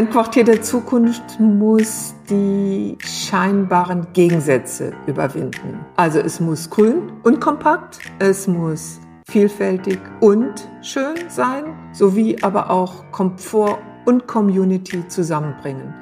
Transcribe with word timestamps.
Ein 0.00 0.08
Quartier 0.08 0.44
der 0.44 0.62
Zukunft 0.62 1.38
muss 1.38 2.14
die 2.30 2.96
scheinbaren 3.04 4.06
Gegensätze 4.14 4.94
überwinden. 5.06 5.84
Also 5.96 6.20
es 6.20 6.40
muss 6.40 6.70
grün 6.70 7.12
und 7.22 7.38
kompakt, 7.38 7.98
es 8.18 8.46
muss 8.46 8.98
vielfältig 9.28 9.98
und 10.20 10.66
schön 10.80 11.28
sein, 11.28 11.64
sowie 11.92 12.38
aber 12.40 12.70
auch 12.70 13.10
Komfort 13.12 13.78
und 14.06 14.26
Community 14.26 15.06
zusammenbringen. 15.08 15.92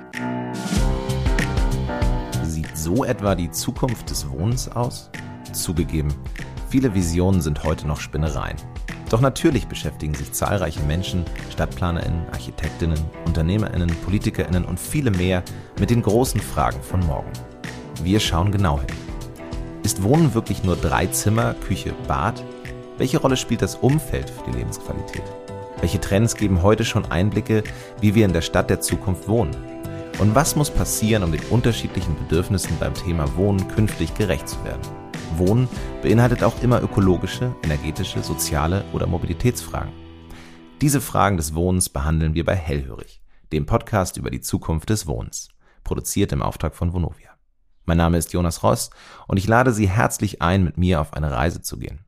Sieht 2.45 2.79
so 2.79 3.03
etwa 3.03 3.35
die 3.35 3.51
Zukunft 3.51 4.11
des 4.11 4.30
Wohnens 4.30 4.71
aus? 4.71 5.11
Zugegeben, 5.53 6.15
viele 6.69 6.95
Visionen 6.95 7.41
sind 7.41 7.65
heute 7.65 7.88
noch 7.88 7.99
Spinnereien. 7.99 8.59
Doch 9.11 9.21
natürlich 9.23 9.67
beschäftigen 9.67 10.15
sich 10.15 10.33
zahlreiche 10.33 10.83
Menschen, 10.83 11.25
Stadtplanerinnen, 11.51 12.29
Architektinnen, 12.30 12.99
Unternehmerinnen, 13.25 13.89
Politikerinnen 14.05 14.66
und 14.66 14.79
viele 14.79 15.11
mehr 15.11 15.43
mit 15.80 15.89
den 15.89 16.03
großen 16.03 16.41
Fragen 16.41 16.83
von 16.83 17.01
morgen. 17.07 17.33
Wir 18.02 18.21
schauen 18.21 18.52
genau 18.52 18.79
hin. 18.79 18.89
Ist 19.83 20.02
Wohnen 20.02 20.35
wirklich 20.35 20.63
nur 20.63 20.77
drei 20.77 21.07
Zimmer, 21.07 21.55
Küche, 21.55 21.95
Bad? 22.07 22.45
Welche 22.99 23.19
Rolle 23.19 23.39
spielt 23.39 23.63
das 23.63 23.77
Umfeld 23.77 24.29
für 24.29 24.51
die 24.51 24.59
Lebensqualität? 24.59 25.23
Welche 25.80 26.01
Trends 26.01 26.37
geben 26.37 26.63
heute 26.63 26.85
schon 26.85 27.11
Einblicke, 27.11 27.63
wie 28.01 28.15
wir 28.15 28.27
in 28.27 28.33
der 28.33 28.43
Stadt 28.43 28.69
der 28.69 28.80
Zukunft 28.80 29.27
wohnen? 29.27 29.57
Und 30.19 30.35
was 30.35 30.57
muss 30.57 30.69
passieren, 30.69 31.23
um 31.23 31.33
den 31.33 31.43
unterschiedlichen 31.49 32.16
Bedürfnissen 32.16 32.77
beim 32.79 32.93
Thema 32.93 33.37
Wohnen 33.37 33.69
künftig 33.69 34.15
gerecht 34.15 34.49
zu 34.49 34.63
werden? 34.65 34.98
Wohnen 35.37 35.68
beinhaltet 36.02 36.42
auch 36.42 36.62
immer 36.62 36.82
ökologische, 36.82 37.55
energetische, 37.62 38.23
soziale 38.23 38.84
oder 38.93 39.07
Mobilitätsfragen. 39.07 39.93
Diese 40.80 41.01
Fragen 41.01 41.37
des 41.37 41.54
Wohnens 41.54 41.88
behandeln 41.88 42.35
wir 42.35 42.45
bei 42.45 42.54
Hellhörig, 42.54 43.20
dem 43.52 43.66
Podcast 43.66 44.16
über 44.16 44.30
die 44.30 44.40
Zukunft 44.40 44.90
des 44.90 45.07
Wohnens, 45.07 45.48
produziert 45.85 46.32
im 46.32 46.43
Auftrag 46.43 46.74
von 46.74 46.93
Vonovia. 46.93 47.30
Mein 47.85 47.96
Name 47.96 48.18
ist 48.18 48.32
Jonas 48.32 48.62
Ross 48.62 48.90
und 49.26 49.38
ich 49.38 49.46
lade 49.46 49.73
Sie 49.73 49.88
herzlich 49.88 50.40
ein, 50.40 50.65
mit 50.65 50.79
mir 50.79 51.01
auf 51.01 51.15
eine 51.15 51.30
Reise 51.30 51.63
zu 51.63 51.79
gehen. 51.79 52.04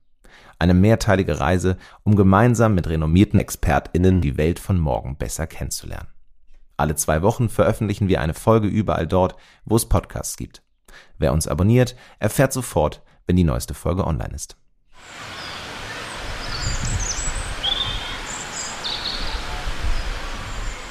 Eine 0.58 0.74
mehrteilige 0.74 1.40
Reise, 1.40 1.78
um 2.02 2.16
gemeinsam 2.16 2.74
mit 2.74 2.86
renommierten 2.86 3.40
ExpertInnen 3.40 4.20
die 4.20 4.36
Welt 4.36 4.58
von 4.58 4.78
morgen 4.78 5.16
besser 5.16 5.46
kennenzulernen. 5.46 6.08
Alle 6.76 6.94
zwei 6.94 7.22
Wochen 7.22 7.48
veröffentlichen 7.48 8.08
wir 8.08 8.20
eine 8.20 8.34
Folge 8.34 8.68
überall 8.68 9.06
dort, 9.06 9.36
wo 9.64 9.76
es 9.76 9.88
Podcasts 9.88 10.36
gibt. 10.36 10.62
Wer 11.18 11.32
uns 11.32 11.48
abonniert, 11.48 11.96
erfährt 12.18 12.52
sofort, 12.52 13.02
wenn 13.30 13.36
die 13.36 13.44
neueste 13.44 13.74
Folge 13.74 14.08
online 14.08 14.34
ist. 14.34 14.56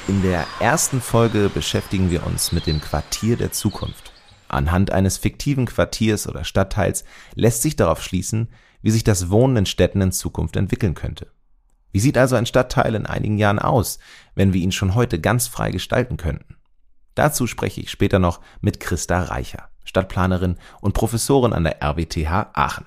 In 0.08 0.22
der 0.22 0.46
ersten 0.58 1.02
Folge 1.02 1.50
beschäftigen 1.50 2.10
wir 2.10 2.24
uns 2.26 2.50
mit 2.52 2.66
dem 2.66 2.80
Quartier 2.80 3.36
der 3.36 3.52
Zukunft. 3.52 4.14
Anhand 4.48 4.90
eines 4.90 5.18
fiktiven 5.18 5.66
Quartiers 5.66 6.26
oder 6.26 6.44
Stadtteils 6.44 7.04
lässt 7.34 7.60
sich 7.60 7.76
darauf 7.76 8.02
schließen, 8.02 8.48
wie 8.80 8.90
sich 8.90 9.04
das 9.04 9.28
Wohnen 9.28 9.58
in 9.58 9.66
Städten 9.66 10.00
in 10.00 10.10
Zukunft 10.10 10.56
entwickeln 10.56 10.94
könnte. 10.94 11.26
Wie 11.92 12.00
sieht 12.00 12.16
also 12.16 12.36
ein 12.36 12.46
Stadtteil 12.46 12.94
in 12.94 13.04
einigen 13.04 13.36
Jahren 13.36 13.58
aus, 13.58 13.98
wenn 14.34 14.54
wir 14.54 14.62
ihn 14.62 14.72
schon 14.72 14.94
heute 14.94 15.20
ganz 15.20 15.46
frei 15.46 15.72
gestalten 15.72 16.16
könnten? 16.16 16.56
Dazu 17.14 17.46
spreche 17.46 17.82
ich 17.82 17.90
später 17.90 18.18
noch 18.18 18.40
mit 18.62 18.80
Christa 18.80 19.24
Reicher. 19.24 19.68
Stadtplanerin 19.84 20.56
und 20.80 20.94
Professorin 20.94 21.52
an 21.52 21.64
der 21.64 21.82
RWTH 21.82 22.50
Aachen. 22.54 22.86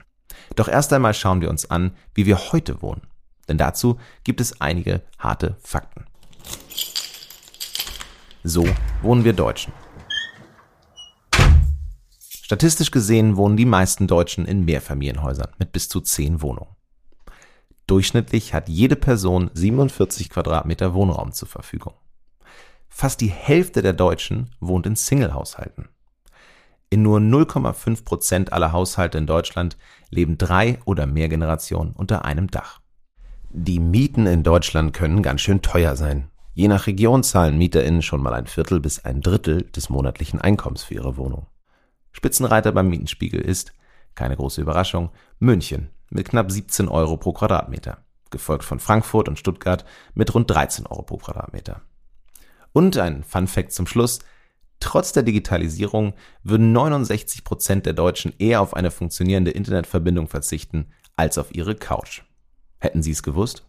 Doch 0.55 0.67
erst 0.67 0.93
einmal 0.93 1.13
schauen 1.13 1.41
wir 1.41 1.49
uns 1.49 1.69
an, 1.69 1.95
wie 2.13 2.25
wir 2.25 2.51
heute 2.51 2.81
wohnen. 2.81 3.01
Denn 3.47 3.57
dazu 3.57 3.99
gibt 4.23 4.41
es 4.41 4.61
einige 4.61 5.01
harte 5.19 5.57
Fakten. 5.61 6.05
So 8.43 8.65
wohnen 9.01 9.23
wir 9.23 9.33
Deutschen. 9.33 9.73
Statistisch 12.19 12.91
gesehen 12.91 13.37
wohnen 13.37 13.57
die 13.57 13.65
meisten 13.65 14.05
Deutschen 14.05 14.45
in 14.45 14.65
Mehrfamilienhäusern 14.65 15.51
mit 15.59 15.71
bis 15.71 15.89
zu 15.89 16.01
zehn 16.01 16.41
Wohnungen. 16.41 16.75
Durchschnittlich 17.87 18.53
hat 18.53 18.69
jede 18.69 18.95
Person 18.95 19.49
47 19.53 20.29
Quadratmeter 20.29 20.93
Wohnraum 20.93 21.31
zur 21.31 21.47
Verfügung. 21.47 21.93
Fast 22.89 23.21
die 23.21 23.29
Hälfte 23.29 23.81
der 23.81 23.93
Deutschen 23.93 24.51
wohnt 24.59 24.85
in 24.85 24.95
Singlehaushalten. 24.95 25.89
In 26.93 27.01
nur 27.01 27.17
0,5 27.17 28.05
Prozent 28.05 28.53
aller 28.53 28.71
Haushalte 28.71 29.17
in 29.17 29.25
Deutschland 29.25 29.77
leben 30.11 30.37
drei 30.37 30.77
oder 30.85 31.07
mehr 31.07 31.27
Generationen 31.27 31.93
unter 31.93 32.23
einem 32.23 32.51
Dach. 32.51 32.81
Die 33.49 33.79
Mieten 33.79 34.27
in 34.27 34.43
Deutschland 34.43 34.93
können 34.93 35.23
ganz 35.23 35.41
schön 35.41 35.63
teuer 35.63 35.95
sein. 35.95 36.29
Je 36.53 36.67
nach 36.67 36.85
Region 36.85 37.23
zahlen 37.23 37.57
MieterInnen 37.57 38.03
schon 38.03 38.21
mal 38.21 38.35
ein 38.35 38.45
Viertel 38.45 38.79
bis 38.79 39.03
ein 39.03 39.21
Drittel 39.21 39.63
des 39.71 39.89
monatlichen 39.89 40.39
Einkommens 40.39 40.83
für 40.83 40.93
ihre 40.93 41.17
Wohnung. 41.17 41.47
Spitzenreiter 42.11 42.71
beim 42.71 42.89
Mietenspiegel 42.89 43.41
ist, 43.41 43.73
keine 44.13 44.35
große 44.35 44.61
Überraschung, 44.61 45.09
München 45.39 45.89
mit 46.11 46.29
knapp 46.29 46.51
17 46.51 46.89
Euro 46.89 47.17
pro 47.17 47.33
Quadratmeter, 47.33 48.03
gefolgt 48.29 48.65
von 48.65 48.77
Frankfurt 48.77 49.27
und 49.27 49.39
Stuttgart 49.39 49.83
mit 50.13 50.31
rund 50.35 50.47
13 50.51 50.85
Euro 50.85 51.01
pro 51.01 51.17
Quadratmeter. 51.17 51.81
Und 52.71 52.97
ein 52.97 53.23
Fun 53.23 53.47
Fact 53.47 53.71
zum 53.71 53.87
Schluss, 53.87 54.19
Trotz 54.83 55.13
der 55.13 55.23
Digitalisierung 55.23 56.13
würden 56.43 56.73
69 56.73 57.45
Prozent 57.45 57.85
der 57.85 57.93
Deutschen 57.93 58.33
eher 58.37 58.59
auf 58.59 58.73
eine 58.73 58.91
funktionierende 58.91 59.49
Internetverbindung 59.49 60.27
verzichten 60.27 60.87
als 61.15 61.37
auf 61.37 61.55
ihre 61.55 61.73
Couch. 61.73 62.23
Hätten 62.79 63.01
Sie 63.01 63.11
es 63.11 63.23
gewusst? 63.23 63.65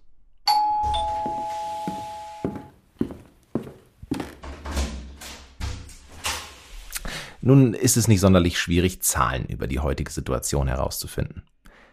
Nun 7.41 7.75
ist 7.75 7.96
es 7.96 8.08
nicht 8.08 8.20
sonderlich 8.20 8.58
schwierig, 8.58 9.00
Zahlen 9.00 9.46
über 9.46 9.69
die 9.69 9.78
heutige 9.78 10.10
Situation 10.10 10.66
herauszufinden. 10.66 11.44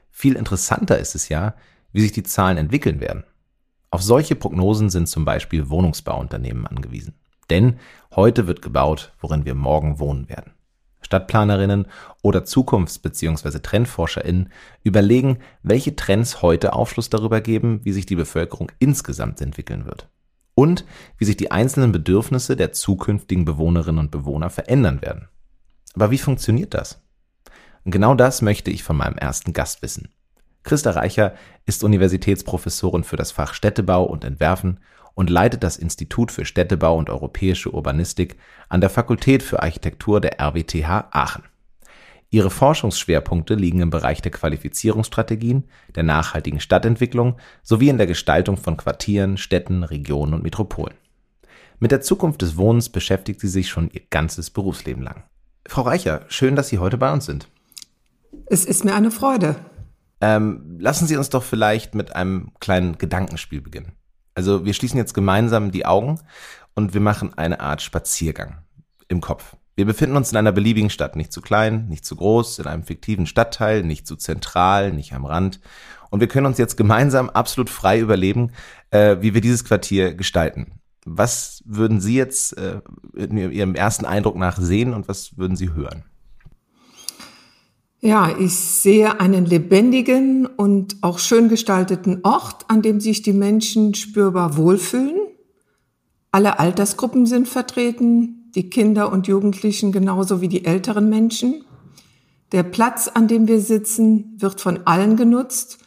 Viel 0.09 0.35
interessanter 0.35 0.97
ist 0.97 1.13
es 1.13 1.29
ja, 1.29 1.53
wie 1.91 2.01
sich 2.01 2.11
die 2.11 2.23
Zahlen 2.23 2.57
entwickeln 2.57 2.99
werden. 2.99 3.23
Auf 3.91 4.01
solche 4.01 4.35
Prognosen 4.35 4.89
sind 4.89 5.07
zum 5.07 5.25
Beispiel 5.25 5.69
Wohnungsbauunternehmen 5.69 6.65
angewiesen. 6.65 7.20
Denn 7.51 7.79
heute 8.15 8.47
wird 8.47 8.61
gebaut, 8.61 9.11
worin 9.19 9.43
wir 9.45 9.55
morgen 9.55 9.99
wohnen 9.99 10.29
werden. 10.29 10.53
Stadtplanerinnen 11.01 11.85
oder 12.21 12.45
Zukunfts- 12.45 13.01
bzw. 13.01 13.59
Trendforscherinnen 13.59 14.49
überlegen, 14.83 15.39
welche 15.61 15.97
Trends 15.97 16.41
heute 16.41 16.71
Aufschluss 16.71 17.09
darüber 17.09 17.41
geben, 17.41 17.81
wie 17.83 17.91
sich 17.91 18.05
die 18.05 18.15
Bevölkerung 18.15 18.71
insgesamt 18.79 19.41
entwickeln 19.41 19.85
wird. 19.85 20.07
Und 20.55 20.85
wie 21.17 21.25
sich 21.25 21.35
die 21.35 21.51
einzelnen 21.51 21.91
Bedürfnisse 21.91 22.55
der 22.55 22.71
zukünftigen 22.71 23.43
Bewohnerinnen 23.43 23.99
und 23.99 24.11
Bewohner 24.11 24.49
verändern 24.49 25.01
werden. 25.01 25.27
Aber 25.93 26.09
wie 26.09 26.19
funktioniert 26.19 26.73
das? 26.73 27.01
Genau 27.83 28.15
das 28.15 28.41
möchte 28.41 28.71
ich 28.71 28.83
von 28.83 28.95
meinem 28.95 29.17
ersten 29.17 29.51
Gast 29.51 29.81
wissen. 29.81 30.07
Christa 30.63 30.91
Reicher 30.91 31.33
ist 31.65 31.83
Universitätsprofessorin 31.83 33.03
für 33.03 33.17
das 33.17 33.33
Fach 33.33 33.53
Städtebau 33.53 34.05
und 34.05 34.23
Entwerfen 34.23 34.79
und 35.13 35.29
leitet 35.29 35.63
das 35.63 35.77
Institut 35.77 36.31
für 36.31 36.45
Städtebau 36.45 36.97
und 36.97 37.09
europäische 37.09 37.73
Urbanistik 37.73 38.37
an 38.69 38.81
der 38.81 38.89
Fakultät 38.89 39.43
für 39.43 39.61
Architektur 39.61 40.21
der 40.21 40.39
RWTH 40.39 41.09
Aachen. 41.11 41.43
Ihre 42.29 42.49
Forschungsschwerpunkte 42.49 43.55
liegen 43.55 43.81
im 43.81 43.89
Bereich 43.89 44.21
der 44.21 44.31
Qualifizierungsstrategien, 44.31 45.65
der 45.95 46.03
nachhaltigen 46.03 46.61
Stadtentwicklung 46.61 47.37
sowie 47.61 47.89
in 47.89 47.97
der 47.97 48.07
Gestaltung 48.07 48.55
von 48.55 48.77
Quartieren, 48.77 49.37
Städten, 49.37 49.83
Regionen 49.83 50.33
und 50.33 50.43
Metropolen. 50.43 50.95
Mit 51.79 51.91
der 51.91 52.01
Zukunft 52.01 52.41
des 52.41 52.55
Wohnens 52.55 52.89
beschäftigt 52.89 53.41
sie 53.41 53.49
sich 53.49 53.69
schon 53.69 53.89
ihr 53.91 54.01
ganzes 54.09 54.49
Berufsleben 54.49 55.03
lang. 55.03 55.23
Frau 55.67 55.81
Reicher, 55.81 56.25
schön, 56.27 56.55
dass 56.55 56.69
Sie 56.69 56.79
heute 56.79 56.97
bei 56.97 57.11
uns 57.11 57.25
sind. 57.25 57.47
Es 58.45 58.65
ist 58.65 58.85
mir 58.85 58.95
eine 58.95 59.11
Freude. 59.11 59.57
Ähm, 60.21 60.77
lassen 60.79 61.07
Sie 61.07 61.17
uns 61.17 61.29
doch 61.29 61.43
vielleicht 61.43 61.95
mit 61.95 62.15
einem 62.15 62.51
kleinen 62.59 62.97
Gedankenspiel 62.97 63.61
beginnen. 63.61 63.93
Also 64.33 64.65
wir 64.65 64.73
schließen 64.73 64.97
jetzt 64.97 65.13
gemeinsam 65.13 65.71
die 65.71 65.85
Augen 65.85 66.19
und 66.73 66.93
wir 66.93 67.01
machen 67.01 67.33
eine 67.37 67.59
Art 67.59 67.81
Spaziergang 67.81 68.59
im 69.07 69.21
Kopf. 69.21 69.55
Wir 69.75 69.85
befinden 69.85 70.15
uns 70.15 70.31
in 70.31 70.37
einer 70.37 70.51
beliebigen 70.51 70.89
Stadt, 70.89 71.15
nicht 71.15 71.31
zu 71.31 71.41
klein, 71.41 71.87
nicht 71.87 72.05
zu 72.05 72.15
groß, 72.15 72.59
in 72.59 72.67
einem 72.67 72.83
fiktiven 72.83 73.25
Stadtteil, 73.25 73.83
nicht 73.83 74.05
zu 74.05 74.15
zentral, 74.15 74.91
nicht 74.91 75.13
am 75.13 75.25
Rand. 75.25 75.59
Und 76.09 76.19
wir 76.19 76.27
können 76.27 76.45
uns 76.45 76.57
jetzt 76.57 76.75
gemeinsam 76.77 77.29
absolut 77.29 77.69
frei 77.69 77.99
überleben, 77.99 78.51
äh, 78.91 79.17
wie 79.21 79.33
wir 79.33 79.41
dieses 79.41 79.63
Quartier 79.63 80.13
gestalten. 80.13 80.73
Was 81.05 81.63
würden 81.65 81.99
Sie 81.99 82.15
jetzt 82.15 82.57
äh, 82.57 82.81
in 83.15 83.37
Ihrem 83.37 83.75
ersten 83.75 84.05
Eindruck 84.05 84.35
nach 84.35 84.59
sehen 84.59 84.93
und 84.93 85.07
was 85.07 85.37
würden 85.37 85.55
Sie 85.55 85.73
hören? 85.73 86.03
Ja, 88.03 88.35
ich 88.35 88.55
sehe 88.55 89.19
einen 89.19 89.45
lebendigen 89.45 90.47
und 90.47 90.97
auch 91.01 91.19
schön 91.19 91.49
gestalteten 91.49 92.21
Ort, 92.23 92.65
an 92.67 92.81
dem 92.81 92.99
sich 92.99 93.21
die 93.21 93.31
Menschen 93.31 93.93
spürbar 93.93 94.57
wohlfühlen. 94.57 95.19
Alle 96.31 96.57
Altersgruppen 96.57 97.27
sind 97.27 97.47
vertreten, 97.47 98.49
die 98.55 98.71
Kinder 98.71 99.11
und 99.11 99.27
Jugendlichen 99.27 99.91
genauso 99.91 100.41
wie 100.41 100.47
die 100.47 100.65
älteren 100.65 101.09
Menschen. 101.09 101.63
Der 102.51 102.63
Platz, 102.63 103.07
an 103.07 103.27
dem 103.27 103.47
wir 103.47 103.61
sitzen, 103.61 104.35
wird 104.39 104.61
von 104.61 104.79
allen 104.85 105.15
genutzt 105.15 105.77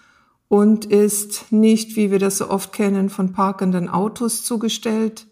und 0.46 0.84
ist 0.84 1.50
nicht, 1.50 1.96
wie 1.96 2.12
wir 2.12 2.20
das 2.20 2.38
so 2.38 2.48
oft 2.48 2.72
kennen, 2.72 3.10
von 3.10 3.32
parkenden 3.32 3.88
Autos 3.88 4.44
zugestellt. 4.44 5.26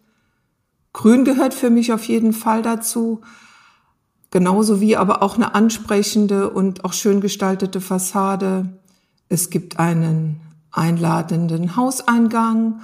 Grün 0.93 1.25
gehört 1.25 1.55
für 1.55 1.71
mich 1.71 1.93
auf 1.93 2.05
jeden 2.09 2.33
Fall 2.33 2.61
dazu. 2.61 3.21
Genauso 4.33 4.81
wie 4.81 4.97
aber 4.97 5.23
auch 5.23 5.37
eine 5.37 5.55
ansprechende 5.55 6.49
und 6.49 6.87
auch 6.87 6.95
schön 6.95 7.21
gestaltete 7.21 7.83
Fassade. 7.83 8.67
Es 9.29 9.51
gibt 9.51 9.79
einen 9.79 10.41
einladenden 10.71 11.77
Hauseingang 11.77 12.81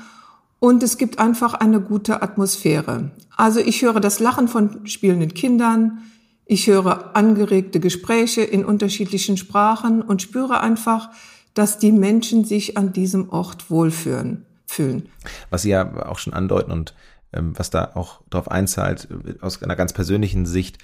und 0.58 0.82
es 0.82 0.98
gibt 0.98 1.18
einfach 1.18 1.54
eine 1.54 1.80
gute 1.80 2.20
Atmosphäre. 2.20 3.12
Also 3.34 3.60
ich 3.60 3.80
höre 3.80 3.98
das 3.98 4.20
Lachen 4.20 4.46
von 4.46 4.86
spielenden 4.86 5.32
Kindern, 5.32 6.02
ich 6.44 6.66
höre 6.66 7.16
angeregte 7.16 7.80
Gespräche 7.80 8.42
in 8.42 8.66
unterschiedlichen 8.66 9.38
Sprachen 9.38 10.02
und 10.02 10.20
spüre 10.20 10.60
einfach, 10.60 11.08
dass 11.54 11.78
die 11.78 11.92
Menschen 11.92 12.44
sich 12.44 12.76
an 12.76 12.92
diesem 12.92 13.30
Ort 13.30 13.70
wohlfühlen. 13.70 14.44
Fühlen. 14.66 15.08
Was 15.48 15.62
Sie 15.62 15.70
ja 15.70 16.06
auch 16.06 16.18
schon 16.18 16.34
andeuten 16.34 16.72
und 16.72 16.94
ähm, 17.32 17.52
was 17.56 17.70
da 17.70 17.92
auch 17.94 18.20
darauf 18.28 18.50
einzahlt, 18.50 19.08
äh, 19.10 19.40
aus 19.40 19.62
einer 19.62 19.76
ganz 19.76 19.94
persönlichen 19.94 20.44
Sicht, 20.44 20.78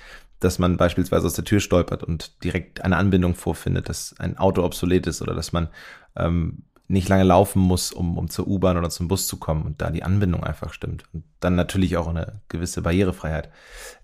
dass 0.44 0.58
man 0.58 0.76
beispielsweise 0.76 1.26
aus 1.26 1.34
der 1.34 1.44
Tür 1.44 1.60
stolpert 1.60 2.02
und 2.02 2.44
direkt 2.44 2.84
eine 2.84 2.96
Anbindung 2.96 3.34
vorfindet, 3.34 3.88
dass 3.88 4.14
ein 4.18 4.36
Auto 4.38 4.62
obsolet 4.62 5.06
ist 5.06 5.22
oder 5.22 5.34
dass 5.34 5.52
man 5.52 5.68
ähm, 6.16 6.64
nicht 6.86 7.08
lange 7.08 7.24
laufen 7.24 7.60
muss, 7.60 7.92
um, 7.92 8.18
um 8.18 8.28
zur 8.28 8.46
U-Bahn 8.46 8.76
oder 8.76 8.90
zum 8.90 9.08
Bus 9.08 9.26
zu 9.26 9.38
kommen 9.38 9.62
und 9.62 9.80
da 9.80 9.90
die 9.90 10.02
Anbindung 10.02 10.44
einfach 10.44 10.72
stimmt. 10.72 11.04
Und 11.12 11.24
dann 11.40 11.54
natürlich 11.54 11.96
auch 11.96 12.08
eine 12.08 12.42
gewisse 12.48 12.82
Barrierefreiheit. 12.82 13.50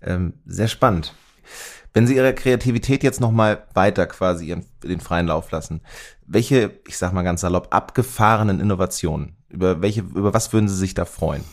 Ähm, 0.01 0.33
sehr 0.45 0.67
spannend. 0.67 1.13
Wenn 1.93 2.07
Sie 2.07 2.15
Ihre 2.15 2.33
Kreativität 2.33 3.03
jetzt 3.03 3.19
nochmal 3.19 3.63
weiter 3.73 4.07
quasi 4.07 4.47
ihren, 4.47 4.65
den 4.83 4.99
freien 5.01 5.27
Lauf 5.27 5.51
lassen, 5.51 5.81
welche, 6.25 6.71
ich 6.87 6.97
sag 6.97 7.13
mal 7.13 7.23
ganz 7.23 7.41
salopp, 7.41 7.67
abgefahrenen 7.71 8.59
Innovationen, 8.59 9.35
über 9.49 9.81
welche, 9.81 10.01
über 10.01 10.33
was 10.33 10.53
würden 10.53 10.69
Sie 10.69 10.77
sich 10.77 10.93
da 10.93 11.05
freuen? 11.05 11.43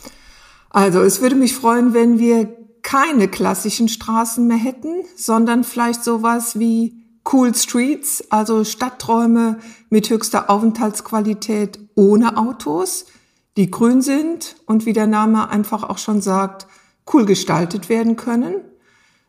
Also, 0.70 1.02
es 1.02 1.20
würde 1.20 1.34
mich 1.34 1.54
freuen, 1.54 1.92
wenn 1.92 2.18
wir 2.18 2.48
keine 2.88 3.28
klassischen 3.28 3.86
Straßen 3.90 4.46
mehr 4.46 4.56
hätten, 4.56 5.04
sondern 5.14 5.62
vielleicht 5.62 6.02
sowas 6.02 6.58
wie 6.58 7.04
Cool 7.30 7.54
Streets, 7.54 8.24
also 8.30 8.64
Stadträume 8.64 9.58
mit 9.90 10.08
höchster 10.08 10.48
Aufenthaltsqualität 10.48 11.78
ohne 11.96 12.38
Autos, 12.38 13.04
die 13.58 13.70
grün 13.70 14.00
sind 14.00 14.56
und 14.64 14.86
wie 14.86 14.94
der 14.94 15.06
Name 15.06 15.50
einfach 15.50 15.82
auch 15.82 15.98
schon 15.98 16.22
sagt, 16.22 16.66
cool 17.12 17.26
gestaltet 17.26 17.90
werden 17.90 18.16
können. 18.16 18.54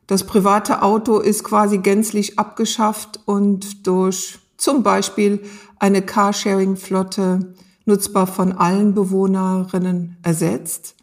Das 0.08 0.24
private 0.24 0.82
Auto 0.82 1.20
ist 1.20 1.44
quasi 1.44 1.80
gänzlich 1.80 2.40
abgeschafft 2.40 3.20
und 3.26 3.86
durch 3.86 4.40
zum 4.56 4.84
Beispiel 4.84 5.42
eine 5.80 6.02
Carsharing-Flotte 6.02 7.56
nutzbar 7.84 8.26
von 8.26 8.54
allen 8.54 8.94
Bewohnerinnen 8.94 10.16
ersetzt. 10.24 10.96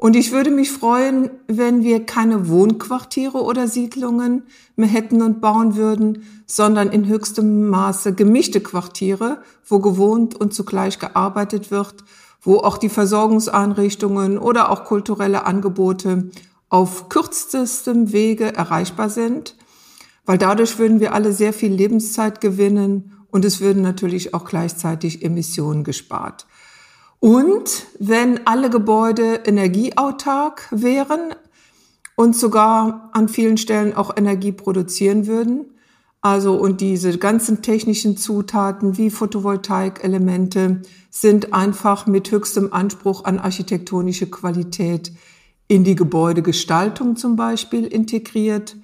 Und 0.00 0.16
ich 0.16 0.32
würde 0.32 0.50
mich 0.50 0.72
freuen, 0.72 1.28
wenn 1.46 1.84
wir 1.84 2.06
keine 2.06 2.48
Wohnquartiere 2.48 3.42
oder 3.42 3.68
Siedlungen 3.68 4.44
mehr 4.74 4.88
hätten 4.88 5.20
und 5.20 5.42
bauen 5.42 5.76
würden, 5.76 6.24
sondern 6.46 6.88
in 6.88 7.06
höchstem 7.06 7.68
Maße 7.68 8.14
gemischte 8.14 8.62
Quartiere, 8.62 9.42
wo 9.62 9.78
gewohnt 9.78 10.34
und 10.34 10.54
zugleich 10.54 10.98
gearbeitet 10.98 11.70
wird, 11.70 11.96
wo 12.40 12.56
auch 12.56 12.78
die 12.78 12.88
Versorgungseinrichtungen 12.88 14.38
oder 14.38 14.70
auch 14.70 14.86
kulturelle 14.86 15.44
Angebote 15.44 16.30
auf 16.70 17.10
kürzestem 17.10 18.10
Wege 18.10 18.56
erreichbar 18.56 19.10
sind, 19.10 19.54
weil 20.24 20.38
dadurch 20.38 20.78
würden 20.78 21.00
wir 21.00 21.12
alle 21.12 21.34
sehr 21.34 21.52
viel 21.52 21.74
Lebenszeit 21.74 22.40
gewinnen 22.40 23.18
und 23.30 23.44
es 23.44 23.60
würden 23.60 23.82
natürlich 23.82 24.32
auch 24.32 24.46
gleichzeitig 24.46 25.22
Emissionen 25.22 25.84
gespart. 25.84 26.46
Und 27.20 27.86
wenn 27.98 28.46
alle 28.46 28.70
Gebäude 28.70 29.42
energieautark 29.44 30.68
wären 30.70 31.34
und 32.16 32.34
sogar 32.34 33.10
an 33.12 33.28
vielen 33.28 33.58
Stellen 33.58 33.94
auch 33.94 34.16
Energie 34.16 34.52
produzieren 34.52 35.26
würden, 35.26 35.66
also 36.22 36.54
und 36.54 36.80
diese 36.80 37.16
ganzen 37.18 37.62
technischen 37.62 38.16
Zutaten 38.16 38.98
wie 38.98 39.10
Photovoltaikelemente 39.10 40.82
sind 41.10 41.54
einfach 41.54 42.06
mit 42.06 42.30
höchstem 42.30 42.72
Anspruch 42.72 43.24
an 43.24 43.38
architektonische 43.38 44.28
Qualität 44.28 45.12
in 45.68 45.84
die 45.84 45.94
Gebäudegestaltung 45.94 47.16
zum 47.16 47.36
Beispiel 47.36 47.86
integriert. 47.86 48.76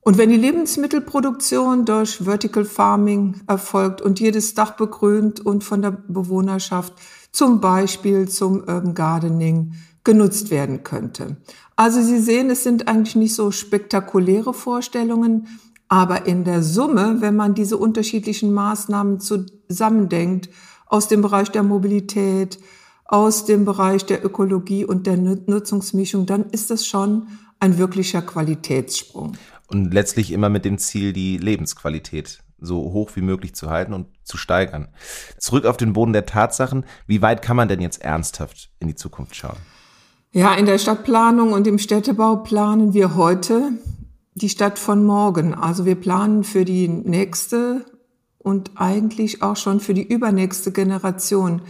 Und 0.00 0.18
wenn 0.18 0.30
die 0.30 0.36
Lebensmittelproduktion 0.36 1.84
durch 1.84 2.24
Vertical 2.24 2.64
Farming 2.64 3.36
erfolgt 3.46 4.00
und 4.02 4.18
jedes 4.18 4.54
Dach 4.54 4.72
begrünt 4.72 5.38
und 5.38 5.62
von 5.62 5.80
der 5.80 5.92
Bewohnerschaft 5.92 6.94
zum 7.32 7.60
Beispiel 7.60 8.28
zum 8.28 8.60
Urban 8.60 8.94
Gardening 8.94 9.72
genutzt 10.04 10.50
werden 10.50 10.84
könnte. 10.84 11.36
Also 11.76 12.02
Sie 12.02 12.18
sehen, 12.18 12.50
es 12.50 12.62
sind 12.62 12.88
eigentlich 12.88 13.16
nicht 13.16 13.34
so 13.34 13.50
spektakuläre 13.50 14.52
Vorstellungen, 14.52 15.48
aber 15.88 16.26
in 16.26 16.44
der 16.44 16.62
Summe, 16.62 17.16
wenn 17.20 17.36
man 17.36 17.54
diese 17.54 17.76
unterschiedlichen 17.76 18.52
Maßnahmen 18.52 19.20
zusammendenkt, 19.20 20.48
aus 20.86 21.08
dem 21.08 21.22
Bereich 21.22 21.50
der 21.50 21.62
Mobilität, 21.62 22.58
aus 23.04 23.44
dem 23.44 23.64
Bereich 23.64 24.04
der 24.06 24.24
Ökologie 24.24 24.84
und 24.84 25.06
der 25.06 25.16
Nutzungsmischung, 25.16 26.26
dann 26.26 26.50
ist 26.50 26.70
das 26.70 26.86
schon 26.86 27.28
ein 27.60 27.78
wirklicher 27.78 28.22
Qualitätssprung. 28.22 29.36
Und 29.68 29.94
letztlich 29.94 30.32
immer 30.32 30.48
mit 30.48 30.64
dem 30.64 30.78
Ziel, 30.78 31.12
die 31.12 31.38
Lebensqualität 31.38 32.42
so 32.62 32.92
hoch 32.92 33.10
wie 33.14 33.20
möglich 33.20 33.54
zu 33.54 33.68
halten 33.68 33.92
und 33.92 34.06
zu 34.24 34.36
steigern. 34.36 34.88
Zurück 35.38 35.66
auf 35.66 35.76
den 35.76 35.92
Boden 35.92 36.12
der 36.12 36.26
Tatsachen. 36.26 36.84
Wie 37.06 37.20
weit 37.20 37.42
kann 37.42 37.56
man 37.56 37.68
denn 37.68 37.80
jetzt 37.80 38.02
ernsthaft 38.02 38.70
in 38.78 38.88
die 38.88 38.94
Zukunft 38.94 39.36
schauen? 39.36 39.58
Ja, 40.30 40.54
in 40.54 40.64
der 40.64 40.78
Stadtplanung 40.78 41.52
und 41.52 41.66
im 41.66 41.78
Städtebau 41.78 42.36
planen 42.36 42.94
wir 42.94 43.16
heute 43.16 43.72
die 44.34 44.48
Stadt 44.48 44.78
von 44.78 45.04
morgen. 45.04 45.52
Also 45.52 45.84
wir 45.84 45.96
planen 45.96 46.44
für 46.44 46.64
die 46.64 46.88
nächste 46.88 47.84
und 48.38 48.70
eigentlich 48.76 49.42
auch 49.42 49.56
schon 49.56 49.80
für 49.80 49.94
die 49.94 50.06
übernächste 50.06 50.72
Generation. 50.72 51.62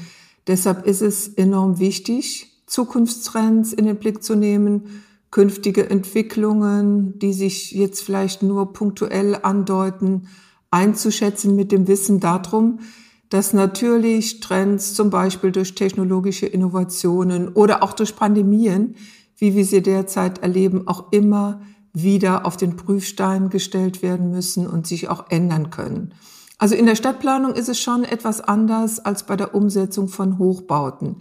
Deshalb 0.46 0.86
ist 0.86 1.02
es 1.02 1.28
enorm 1.28 1.78
wichtig, 1.78 2.62
Zukunftstrends 2.66 3.72
in 3.72 3.86
den 3.86 3.96
Blick 3.96 4.22
zu 4.22 4.34
nehmen, 4.34 5.02
künftige 5.30 5.88
Entwicklungen, 5.88 7.18
die 7.18 7.32
sich 7.32 7.72
jetzt 7.72 8.02
vielleicht 8.02 8.42
nur 8.42 8.72
punktuell 8.72 9.38
andeuten, 9.42 10.28
einzuschätzen 10.72 11.54
mit 11.54 11.70
dem 11.70 11.86
Wissen 11.86 12.18
darum, 12.20 12.80
dass 13.28 13.52
natürlich 13.52 14.40
Trends 14.40 14.94
zum 14.94 15.10
Beispiel 15.10 15.52
durch 15.52 15.74
technologische 15.74 16.46
Innovationen 16.46 17.48
oder 17.48 17.82
auch 17.82 17.92
durch 17.92 18.16
Pandemien, 18.16 18.96
wie 19.36 19.54
wir 19.54 19.64
sie 19.64 19.82
derzeit 19.82 20.42
erleben, 20.42 20.86
auch 20.86 21.12
immer 21.12 21.62
wieder 21.92 22.46
auf 22.46 22.56
den 22.56 22.76
Prüfstein 22.76 23.48
gestellt 23.48 24.02
werden 24.02 24.30
müssen 24.30 24.66
und 24.66 24.86
sich 24.86 25.08
auch 25.08 25.30
ändern 25.30 25.70
können. 25.70 26.14
Also 26.58 26.74
in 26.74 26.86
der 26.86 26.94
Stadtplanung 26.94 27.54
ist 27.54 27.68
es 27.68 27.80
schon 27.80 28.04
etwas 28.04 28.40
anders 28.40 29.00
als 29.00 29.24
bei 29.24 29.36
der 29.36 29.54
Umsetzung 29.54 30.08
von 30.08 30.38
Hochbauten. 30.38 31.16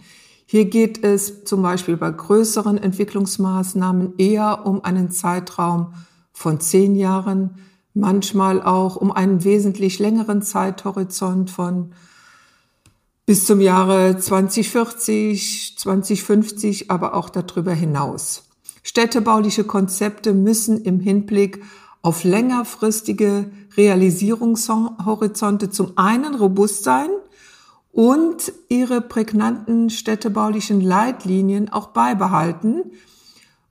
Hier 0.46 0.66
geht 0.66 1.02
es 1.02 1.44
zum 1.44 1.62
Beispiel 1.62 1.96
bei 1.96 2.10
größeren 2.10 2.78
Entwicklungsmaßnahmen 2.78 4.14
eher 4.18 4.66
um 4.66 4.84
einen 4.84 5.10
Zeitraum 5.10 5.94
von 6.30 6.60
zehn 6.60 6.94
Jahren, 6.94 7.56
manchmal 7.94 8.62
auch 8.62 8.96
um 8.96 9.12
einen 9.12 9.44
wesentlich 9.44 9.98
längeren 9.98 10.42
Zeithorizont 10.42 11.50
von 11.50 11.92
bis 13.26 13.46
zum 13.46 13.60
Jahre 13.60 14.18
2040, 14.18 15.76
2050, 15.78 16.90
aber 16.90 17.14
auch 17.14 17.30
darüber 17.30 17.72
hinaus. 17.72 18.48
Städtebauliche 18.82 19.64
Konzepte 19.64 20.34
müssen 20.34 20.82
im 20.82 20.98
Hinblick 20.98 21.62
auf 22.02 22.24
längerfristige 22.24 23.50
Realisierungshorizonte 23.76 25.70
zum 25.70 25.96
einen 25.96 26.34
robust 26.34 26.82
sein 26.82 27.08
und 27.92 28.52
ihre 28.68 29.00
prägnanten 29.00 29.88
städtebaulichen 29.88 30.80
Leitlinien 30.80 31.68
auch 31.68 31.88
beibehalten. 31.88 32.90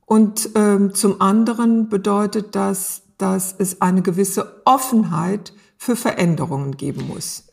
Und 0.05 0.51
ähm, 0.55 0.93
zum 0.93 1.19
anderen 1.21 1.89
bedeutet 1.89 2.55
das 2.55 3.03
dass 3.21 3.53
es 3.57 3.81
eine 3.81 4.01
gewisse 4.01 4.61
Offenheit 4.65 5.53
für 5.77 5.95
Veränderungen 5.95 6.77
geben 6.77 7.07
muss. 7.07 7.47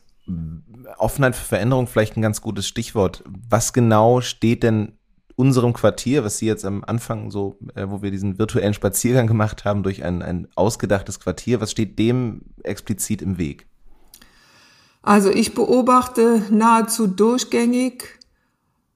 Offenheit 0.97 1.35
für 1.35 1.45
Veränderung, 1.45 1.87
vielleicht 1.87 2.17
ein 2.17 2.21
ganz 2.21 2.41
gutes 2.41 2.67
Stichwort. 2.67 3.23
Was 3.49 3.73
genau 3.73 4.21
steht 4.21 4.63
denn 4.63 4.93
unserem 5.35 5.73
Quartier, 5.73 6.23
was 6.23 6.37
Sie 6.37 6.47
jetzt 6.47 6.65
am 6.65 6.83
Anfang 6.83 7.31
so, 7.31 7.57
äh, 7.75 7.85
wo 7.87 8.01
wir 8.01 8.11
diesen 8.11 8.37
virtuellen 8.37 8.73
Spaziergang 8.73 9.25
gemacht 9.25 9.63
haben 9.63 9.83
durch 9.83 10.03
ein, 10.03 10.21
ein 10.21 10.47
ausgedachtes 10.55 11.19
Quartier, 11.19 11.61
was 11.61 11.71
steht 11.71 11.97
dem 11.97 12.41
explizit 12.63 13.21
im 13.21 13.37
Weg? 13.37 13.65
Also 15.01 15.29
ich 15.29 15.53
beobachte 15.53 16.43
nahezu 16.51 17.07
durchgängig, 17.07 18.19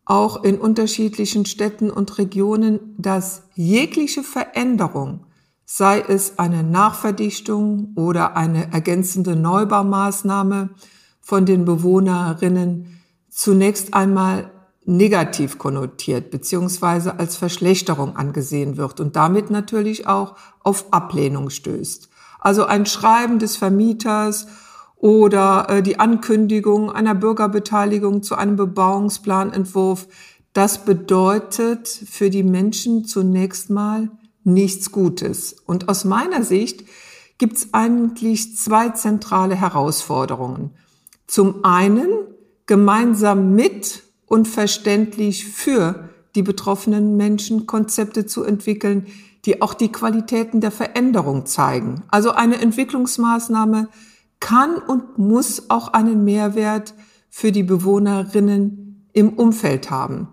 auch 0.05 0.43
in 0.43 0.57
unterschiedlichen 0.59 1.45
Städten 1.45 1.89
und 1.89 2.17
Regionen, 2.17 2.93
dass 2.97 3.43
jegliche 3.55 4.21
Veränderung 4.21 5.25
sei 5.65 6.03
es 6.07 6.39
eine 6.39 6.63
Nachverdichtung 6.63 7.93
oder 7.95 8.35
eine 8.35 8.71
ergänzende 8.71 9.35
Neubaumaßnahme 9.35 10.69
von 11.21 11.45
den 11.45 11.65
Bewohnerinnen 11.65 13.01
zunächst 13.29 13.93
einmal 13.93 14.51
negativ 14.85 15.57
konnotiert 15.57 16.29
beziehungsweise 16.29 17.17
als 17.17 17.37
Verschlechterung 17.37 18.17
angesehen 18.17 18.77
wird 18.77 18.99
und 18.99 19.15
damit 19.15 19.49
natürlich 19.49 20.07
auch 20.07 20.35
auf 20.61 20.91
Ablehnung 20.91 21.49
stößt. 21.49 22.09
Also 22.39 22.65
ein 22.65 22.85
Schreiben 22.85 23.39
des 23.39 23.55
Vermieters 23.55 24.47
oder 24.97 25.67
äh, 25.69 25.81
die 25.81 25.99
Ankündigung 25.99 26.91
einer 26.91 27.15
Bürgerbeteiligung 27.15 28.23
zu 28.23 28.35
einem 28.35 28.57
Bebauungsplanentwurf, 28.57 30.07
das 30.51 30.85
bedeutet 30.85 31.87
für 31.87 32.29
die 32.29 32.43
Menschen 32.43 33.05
zunächst 33.05 33.69
mal 33.69 34.11
nichts 34.43 34.91
Gutes. 34.91 35.55
Und 35.65 35.89
aus 35.89 36.05
meiner 36.05 36.43
Sicht 36.43 36.83
gibt 37.37 37.57
es 37.57 37.73
eigentlich 37.73 38.57
zwei 38.57 38.89
zentrale 38.89 39.55
Herausforderungen. 39.55 40.71
Zum 41.27 41.65
einen 41.65 42.09
gemeinsam 42.65 43.55
mit 43.55 44.03
und 44.25 44.47
verständlich 44.47 45.47
für 45.47 46.09
die 46.35 46.43
betroffenen 46.43 47.17
Menschen 47.17 47.67
Konzepte 47.67 48.25
zu 48.25 48.43
entwickeln, 48.43 49.07
die 49.45 49.61
auch 49.61 49.73
die 49.73 49.91
Qualitäten 49.91 50.61
der 50.61 50.71
Veränderung 50.71 51.45
zeigen. 51.45 52.03
Also 52.09 52.31
eine 52.31 52.59
Entwicklungsmaßnahme 52.61 53.89
kann 54.39 54.75
und 54.75 55.17
muss 55.17 55.69
auch 55.69 55.89
einen 55.89 56.23
Mehrwert 56.23 56.93
für 57.29 57.51
die 57.51 57.63
Bewohnerinnen 57.63 59.09
im 59.13 59.33
Umfeld 59.33 59.89
haben. 59.89 60.27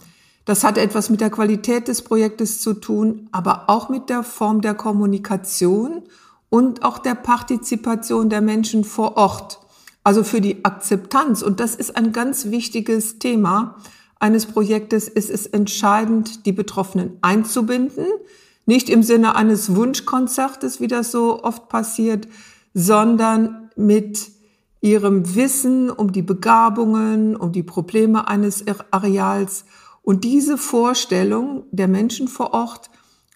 Das 0.51 0.65
hat 0.65 0.79
etwas 0.79 1.11
mit 1.11 1.21
der 1.21 1.31
Qualität 1.31 1.87
des 1.87 2.03
Projektes 2.03 2.61
zu 2.61 2.75
tun, 2.75 3.29
aber 3.31 3.71
auch 3.71 3.89
mit 3.89 4.11
der 4.11 4.25
Form 4.25 4.63
der 4.63 4.75
Kommunikation 4.75 6.03
und 6.49 6.83
auch 6.83 6.99
der 6.99 7.15
Partizipation 7.15 8.29
der 8.31 8.41
Menschen 8.41 8.83
vor 8.83 9.17
Ort. 9.17 9.61
Also 10.03 10.25
für 10.25 10.41
die 10.41 10.65
Akzeptanz. 10.65 11.43
Und 11.43 11.61
das 11.61 11.77
ist 11.77 11.97
ein 11.97 12.11
ganz 12.11 12.47
wichtiges 12.47 13.21
Thema 13.21 13.77
eines 14.19 14.47
Projektes. 14.47 15.07
ist 15.07 15.31
Es 15.31 15.47
entscheidend, 15.47 16.45
die 16.47 16.53
Betroffenen 16.53 17.17
einzubinden. 17.21 18.07
Nicht 18.67 18.91
im 18.91 19.05
Sinne 19.05 19.37
eines 19.37 19.77
Wunschkonzertes, 19.77 20.81
wie 20.81 20.89
das 20.89 21.13
so 21.13 21.45
oft 21.45 21.69
passiert, 21.69 22.27
sondern 22.75 23.71
mit 23.77 24.33
ihrem 24.81 25.37
Wissen 25.37 25.91
um 25.91 26.11
die 26.11 26.23
Begabungen, 26.23 27.37
um 27.37 27.53
die 27.53 27.63
Probleme 27.63 28.27
eines 28.27 28.65
Areals. 28.91 29.65
Und 30.03 30.25
diese 30.25 30.59
Vorstellung 30.59 31.65
der 31.71 31.89
Menschen 31.89 32.29
vor 32.29 32.53
Ort 32.55 32.91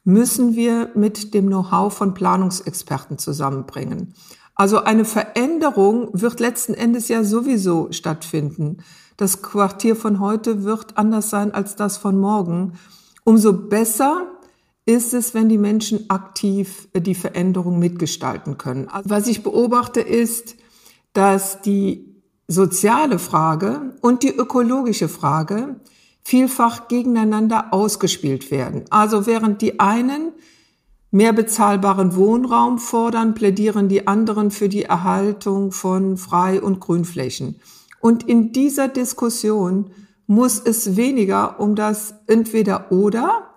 müssen 0.04 0.54
wir 0.54 0.90
mit 0.94 1.34
dem 1.34 1.46
Know-how 1.46 1.92
von 1.92 2.14
Planungsexperten 2.14 3.18
zusammenbringen. 3.18 4.14
Also 4.54 4.78
eine 4.78 5.04
Veränderung 5.04 6.08
wird 6.12 6.40
letzten 6.40 6.74
Endes 6.74 7.08
ja 7.08 7.24
sowieso 7.24 7.88
stattfinden. 7.90 8.78
Das 9.16 9.42
Quartier 9.42 9.96
von 9.96 10.20
heute 10.20 10.64
wird 10.64 10.96
anders 10.96 11.30
sein 11.30 11.52
als 11.52 11.76
das 11.76 11.96
von 11.96 12.18
morgen. 12.18 12.74
Umso 13.24 13.52
besser 13.52 14.28
ist 14.86 15.14
es, 15.14 15.34
wenn 15.34 15.48
die 15.48 15.58
Menschen 15.58 16.10
aktiv 16.10 16.88
die 16.94 17.14
Veränderung 17.14 17.78
mitgestalten 17.78 18.58
können. 18.58 18.88
Also 18.88 19.10
was 19.10 19.26
ich 19.26 19.42
beobachte 19.42 20.00
ist, 20.00 20.56
dass 21.14 21.62
die 21.62 22.22
soziale 22.46 23.18
Frage 23.18 23.96
und 24.02 24.22
die 24.22 24.34
ökologische 24.34 25.08
Frage 25.08 25.80
vielfach 26.24 26.88
gegeneinander 26.88 27.72
ausgespielt 27.72 28.50
werden. 28.50 28.84
Also 28.90 29.26
während 29.26 29.60
die 29.60 29.78
einen 29.78 30.32
mehr 31.10 31.32
bezahlbaren 31.32 32.16
Wohnraum 32.16 32.78
fordern, 32.78 33.34
plädieren 33.34 33.88
die 33.88 34.06
anderen 34.06 34.50
für 34.50 34.68
die 34.68 34.82
Erhaltung 34.82 35.70
von 35.70 36.16
Frei- 36.16 36.60
und 36.60 36.80
Grünflächen. 36.80 37.60
Und 38.00 38.26
in 38.28 38.52
dieser 38.52 38.88
Diskussion 38.88 39.90
muss 40.26 40.58
es 40.58 40.96
weniger 40.96 41.60
um 41.60 41.76
das 41.76 42.14
entweder 42.26 42.90
oder, 42.90 43.50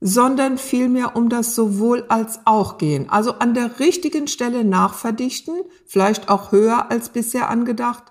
sondern 0.00 0.58
vielmehr 0.58 1.14
um 1.16 1.28
das 1.28 1.54
sowohl 1.54 2.04
als 2.08 2.40
auch 2.44 2.78
gehen. 2.78 3.10
Also 3.10 3.34
an 3.34 3.52
der 3.52 3.80
richtigen 3.80 4.28
Stelle 4.28 4.64
nachverdichten, 4.64 5.54
vielleicht 5.86 6.28
auch 6.28 6.52
höher 6.52 6.90
als 6.90 7.10
bisher 7.10 7.50
angedacht 7.50 8.04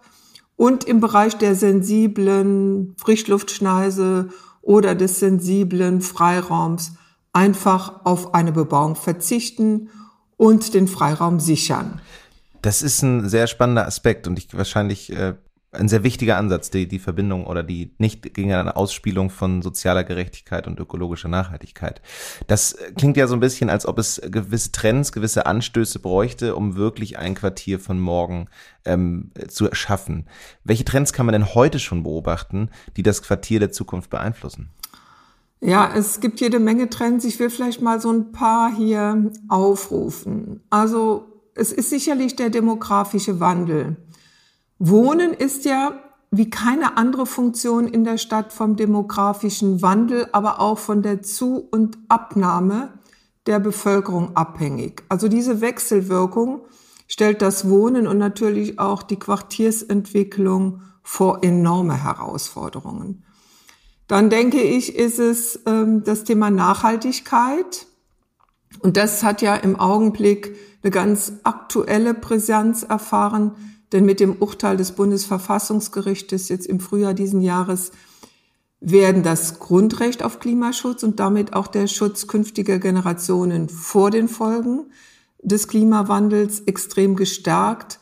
und 0.58 0.84
im 0.84 1.00
Bereich 1.00 1.38
der 1.38 1.56
sensiblen 1.56 2.96
Frischluftschneise 2.98 4.30
oder 4.62 4.96
des 4.96 5.20
sensiblen 5.20 6.02
Freiraums 6.02 6.94
einfach 7.32 8.06
auf 8.06 8.34
eine 8.34 8.52
Bebauung 8.52 8.96
verzichten 8.96 9.90
und 10.36 10.74
den 10.74 10.88
Freiraum 10.88 11.40
sichern. 11.40 12.02
Das 12.62 12.82
ist 12.82 13.02
ein 13.04 13.30
sehr 13.30 13.48
spannender 13.48 13.88
Aspekt 13.88 14.28
und 14.28 14.38
ich 14.38 14.58
wahrscheinlich 14.58 15.12
äh, 15.14 15.36
ein 15.72 15.90
sehr 15.90 16.04
wichtiger 16.04 16.38
Ansatz, 16.38 16.70
die, 16.70 16.88
die 16.88 17.00
Verbindung 17.00 17.46
oder 17.46 17.62
die 17.62 17.94
nicht 17.98 18.34
gegen 18.34 18.54
eine 18.54 18.76
Ausspielung 18.76 19.30
von 19.30 19.62
sozialer 19.62 20.04
Gerechtigkeit 20.04 20.66
und 20.66 20.80
ökologischer 20.80 21.28
Nachhaltigkeit. 21.28 22.02
Das 22.48 22.78
klingt 22.98 23.18
ja 23.18 23.28
so 23.28 23.34
ein 23.34 23.42
bisschen, 23.42 23.70
als 23.70 23.86
ob 23.86 24.00
es 24.00 24.22
gewisse 24.24 24.72
Trends, 24.72 25.12
gewisse 25.12 25.46
Anstöße 25.46 26.00
bräuchte, 26.00 26.56
um 26.56 26.76
wirklich 26.76 27.18
ein 27.18 27.36
Quartier 27.36 27.80
von 27.80 28.00
morgen 28.00 28.48
ähm, 28.86 29.32
zu 29.50 29.68
erschaffen. 29.68 30.28
Welche 30.64 30.86
Trends 30.86 31.12
kann 31.12 31.26
man 31.26 31.34
denn 31.34 31.54
heute 31.54 31.80
schon 31.80 32.04
beobachten, 32.04 32.70
die 32.96 33.04
das 33.04 33.22
Quartier 33.22 33.60
der 33.60 33.72
Zukunft 33.72 34.10
beeinflussen? 34.10 34.70
Ja, 35.60 35.92
es 35.94 36.20
gibt 36.20 36.40
jede 36.40 36.60
Menge 36.60 36.90
Trends. 36.90 37.26
Ich 37.26 37.40
will 37.40 37.50
vielleicht 37.50 37.82
mal 37.82 38.00
so 38.00 38.12
ein 38.12 38.32
paar 38.32 38.74
hier 38.74 39.32
aufrufen. 39.50 40.62
Also 40.70 41.26
es 41.56 41.72
ist 41.74 41.90
sicherlich 41.90 42.36
der 42.36 42.50
demografische 42.50 43.40
Wandel. 43.40 43.98
Wohnen 44.80 45.34
ist 45.34 45.66
ja 45.66 46.00
wie 46.30 46.50
keine 46.50 46.98
andere 46.98 47.26
Funktion 47.26 47.88
in 47.88 48.04
der 48.04 48.18
Stadt 48.18 48.52
vom 48.52 48.76
demografischen 48.76 49.82
Wandel, 49.82 50.28
aber 50.34 50.60
auch 50.60 50.78
von 50.78 51.02
der 51.02 51.22
Zu- 51.22 51.68
und 51.72 51.98
Abnahme 52.10 52.94
der 53.46 53.60
Bevölkerung 53.60 54.36
abhängig. 54.36 55.04
Also 55.10 55.30
diese 55.30 55.62
Wechselwirkung 55.62 56.62
stellt 57.08 57.42
das 57.42 57.70
Wohnen 57.70 58.08
und 58.08 58.18
natürlich 58.18 58.78
auch 58.78 59.04
die 59.04 59.18
Quartiersentwicklung 59.18 60.82
vor 61.02 61.44
enorme 61.44 62.04
Herausforderungen. 62.04 63.24
Dann 64.08 64.30
denke 64.30 64.62
ich, 64.62 64.96
ist 64.96 65.20
es 65.20 65.62
ähm, 65.66 66.04
das 66.04 66.26
Thema 66.26 66.50
Nachhaltigkeit. 66.50 67.88
Und 68.80 68.98
das 68.98 69.24
hat 69.24 69.42
ja 69.42 69.56
im 69.56 69.78
Augenblick 69.78 70.56
eine 70.84 70.92
ganz 70.92 71.34
aktuelle 71.44 72.14
Präsenz 72.14 72.84
erfahren, 72.84 73.56
denn 73.92 74.06
mit 74.06 74.20
dem 74.20 74.38
Urteil 74.40 74.78
des 74.78 74.92
Bundesverfassungsgerichtes 74.92 76.50
jetzt 76.50 76.68
im 76.68 76.80
Frühjahr 76.80 77.14
diesen 77.14 77.42
Jahres 77.42 77.92
werden 78.80 79.24
das 79.24 79.60
Grundrecht 79.60 80.24
auf 80.24 80.40
Klimaschutz 80.40 81.04
und 81.04 81.20
damit 81.20 81.54
auch 81.54 81.68
der 81.68 81.88
Schutz 81.88 82.28
künftiger 82.28 82.80
Generationen 82.80 83.70
vor 83.70 84.12
den 84.12 84.28
Folgen 84.28 84.92
des 85.42 85.68
Klimawandels 85.68 86.62
extrem 86.62 87.16
gestärkt. 87.16 88.00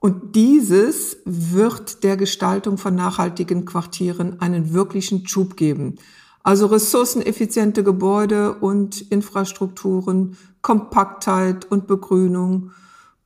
Und 0.00 0.34
dieses 0.34 1.18
wird 1.24 2.04
der 2.04 2.16
Gestaltung 2.16 2.78
von 2.78 2.94
nachhaltigen 2.94 3.64
Quartieren 3.64 4.40
einen 4.40 4.72
wirklichen 4.72 5.26
Schub 5.26 5.56
geben. 5.56 5.96
Also 6.42 6.66
ressourceneffiziente 6.66 7.84
Gebäude 7.84 8.54
und 8.54 9.00
Infrastrukturen, 9.10 10.36
Kompaktheit 10.62 11.70
und 11.70 11.86
Begrünung, 11.86 12.72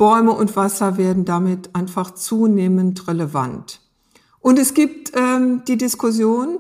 Bäume 0.03 0.33
und 0.33 0.57
Wasser 0.57 0.97
werden 0.97 1.25
damit 1.25 1.77
einfach 1.77 2.11
zunehmend 2.13 3.07
relevant. 3.07 3.79
Und 4.41 4.59
es 4.59 4.75
gibt 4.75 5.13
ähm, 5.15 5.63
die 5.69 5.77
Diskussion 5.77 6.59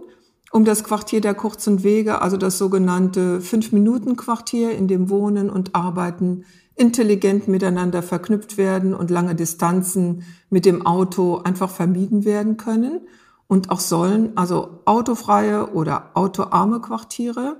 um 0.53 0.65
das 0.65 0.85
Quartier 0.85 1.21
der 1.21 1.35
kurzen 1.35 1.83
Wege, 1.83 2.23
also 2.23 2.37
das 2.37 2.57
sogenannte 2.57 3.41
Fünf-Minuten-Quartier, 3.41 4.71
in 4.71 4.87
dem 4.87 5.11
Wohnen 5.11 5.51
und 5.51 5.75
Arbeiten 5.75 6.45
intelligent 6.77 7.49
miteinander 7.49 8.05
verknüpft 8.05 8.59
werden 8.59 8.95
und 8.95 9.11
lange 9.11 9.35
Distanzen 9.35 10.23
mit 10.49 10.65
dem 10.65 10.87
Auto 10.87 11.39
einfach 11.39 11.69
vermieden 11.69 12.25
werden 12.25 12.59
können 12.59 13.01
und 13.49 13.73
auch 13.73 13.81
sollen, 13.81 14.37
also 14.37 14.83
autofreie 14.85 15.73
oder 15.73 16.13
autoarme 16.15 16.81
Quartiere 16.81 17.57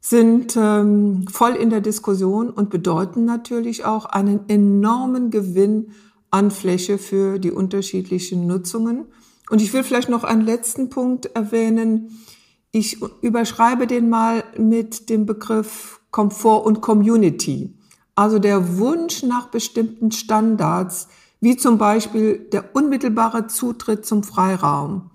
sind 0.00 0.56
ähm, 0.56 1.26
voll 1.30 1.52
in 1.52 1.70
der 1.70 1.82
Diskussion 1.82 2.48
und 2.48 2.70
bedeuten 2.70 3.26
natürlich 3.26 3.84
auch 3.84 4.06
einen 4.06 4.48
enormen 4.48 5.30
Gewinn 5.30 5.92
an 6.30 6.50
Fläche 6.50 6.96
für 6.96 7.38
die 7.38 7.50
unterschiedlichen 7.50 8.46
Nutzungen. 8.46 9.06
Und 9.50 9.60
ich 9.60 9.72
will 9.72 9.82
vielleicht 9.82 10.08
noch 10.08 10.24
einen 10.24 10.42
letzten 10.42 10.88
Punkt 10.88 11.26
erwähnen. 11.26 12.18
Ich 12.72 13.02
überschreibe 13.20 13.86
den 13.86 14.08
mal 14.08 14.44
mit 14.56 15.10
dem 15.10 15.26
Begriff 15.26 16.00
Komfort 16.10 16.64
und 16.64 16.80
Community. 16.80 17.74
Also 18.14 18.38
der 18.38 18.78
Wunsch 18.78 19.22
nach 19.22 19.48
bestimmten 19.48 20.12
Standards, 20.12 21.08
wie 21.40 21.56
zum 21.56 21.78
Beispiel 21.78 22.38
der 22.38 22.74
unmittelbare 22.74 23.48
Zutritt 23.48 24.06
zum 24.06 24.22
Freiraum 24.22 25.10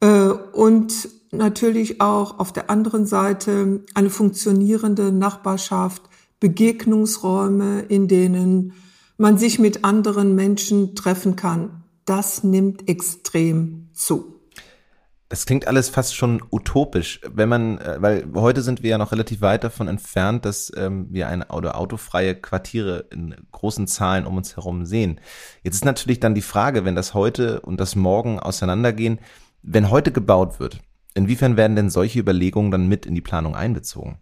äh, 0.00 0.28
und 0.28 1.08
natürlich 1.32 2.00
auch 2.00 2.38
auf 2.38 2.52
der 2.52 2.70
anderen 2.70 3.06
Seite 3.06 3.84
eine 3.94 4.10
funktionierende 4.10 5.10
Nachbarschaft, 5.10 6.02
Begegnungsräume, 6.40 7.82
in 7.82 8.08
denen 8.08 8.74
man 9.16 9.38
sich 9.38 9.58
mit 9.58 9.84
anderen 9.84 10.34
Menschen 10.34 10.94
treffen 10.94 11.36
kann. 11.36 11.84
Das 12.04 12.44
nimmt 12.44 12.88
extrem 12.88 13.88
zu. 13.92 14.40
Das 15.28 15.46
klingt 15.46 15.66
alles 15.66 15.88
fast 15.88 16.14
schon 16.14 16.42
utopisch, 16.50 17.20
wenn 17.32 17.48
man, 17.48 17.78
äh, 17.78 17.96
weil 18.00 18.28
heute 18.34 18.60
sind 18.60 18.82
wir 18.82 18.90
ja 18.90 18.98
noch 18.98 19.12
relativ 19.12 19.40
weit 19.40 19.64
davon 19.64 19.88
entfernt, 19.88 20.44
dass 20.44 20.70
ähm, 20.76 21.06
wir 21.08 21.26
eine 21.26 21.46
oder 21.46 21.78
autofreie 21.78 22.34
Quartiere 22.34 23.06
in 23.10 23.34
großen 23.50 23.86
Zahlen 23.86 24.26
um 24.26 24.36
uns 24.36 24.56
herum 24.56 24.84
sehen. 24.84 25.20
Jetzt 25.62 25.76
ist 25.76 25.86
natürlich 25.86 26.20
dann 26.20 26.34
die 26.34 26.42
Frage, 26.42 26.84
wenn 26.84 26.94
das 26.94 27.14
heute 27.14 27.60
und 27.60 27.80
das 27.80 27.96
morgen 27.96 28.40
auseinandergehen, 28.40 29.20
wenn 29.62 29.88
heute 29.88 30.12
gebaut 30.12 30.60
wird, 30.60 30.80
inwiefern 31.14 31.56
werden 31.56 31.76
denn 31.76 31.90
solche 31.90 32.20
Überlegungen 32.20 32.70
dann 32.70 32.88
mit 32.88 33.06
in 33.06 33.14
die 33.14 33.20
Planung 33.20 33.54
einbezogen? 33.54 34.18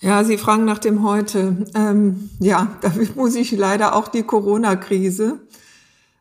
Ja, 0.00 0.24
Sie 0.24 0.36
fragen 0.36 0.64
nach 0.64 0.78
dem 0.78 1.04
heute. 1.04 1.64
Ähm, 1.74 2.30
ja, 2.40 2.76
dafür 2.80 3.06
muss 3.14 3.36
ich 3.36 3.52
leider 3.52 3.94
auch 3.94 4.08
die 4.08 4.24
Corona-Krise 4.24 5.40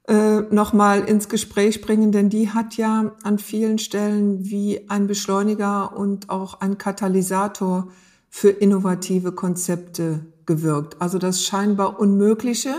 äh, 0.08 0.42
nochmal 0.52 1.02
ins 1.02 1.30
Gespräch 1.30 1.82
bringen, 1.82 2.12
denn 2.12 2.30
die 2.30 2.50
hat 2.50 2.78
ja 2.78 3.14
an 3.24 3.40
vielen 3.40 3.80
Stellen 3.80 4.50
wie 4.50 4.88
ein 4.90 5.08
Beschleuniger 5.08 5.98
und 5.98 6.30
auch 6.30 6.62
ein 6.62 6.78
Katalysator 6.78 7.88
für 8.30 8.50
innovative 8.50 9.32
Konzepte 9.32 10.26
gewirkt. 10.46 11.02
Also 11.02 11.18
das 11.18 11.44
scheinbar 11.44 12.00
Unmögliche 12.00 12.74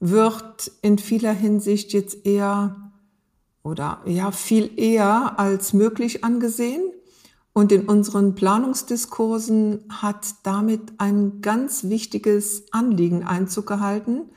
wird 0.00 0.72
in 0.82 0.98
vieler 0.98 1.32
Hinsicht 1.32 1.92
jetzt 1.92 2.26
eher 2.26 2.85
oder 3.66 4.00
ja 4.06 4.30
viel 4.30 4.70
eher 4.76 5.38
als 5.38 5.72
möglich 5.72 6.24
angesehen. 6.24 6.82
Und 7.52 7.72
in 7.72 7.86
unseren 7.86 8.34
Planungsdiskursen 8.34 9.84
hat 9.88 10.26
damit 10.42 10.92
ein 10.98 11.40
ganz 11.40 11.84
wichtiges 11.84 12.64
Anliegen 12.70 13.24
Einzug 13.24 13.66
gehalten, 13.66 14.30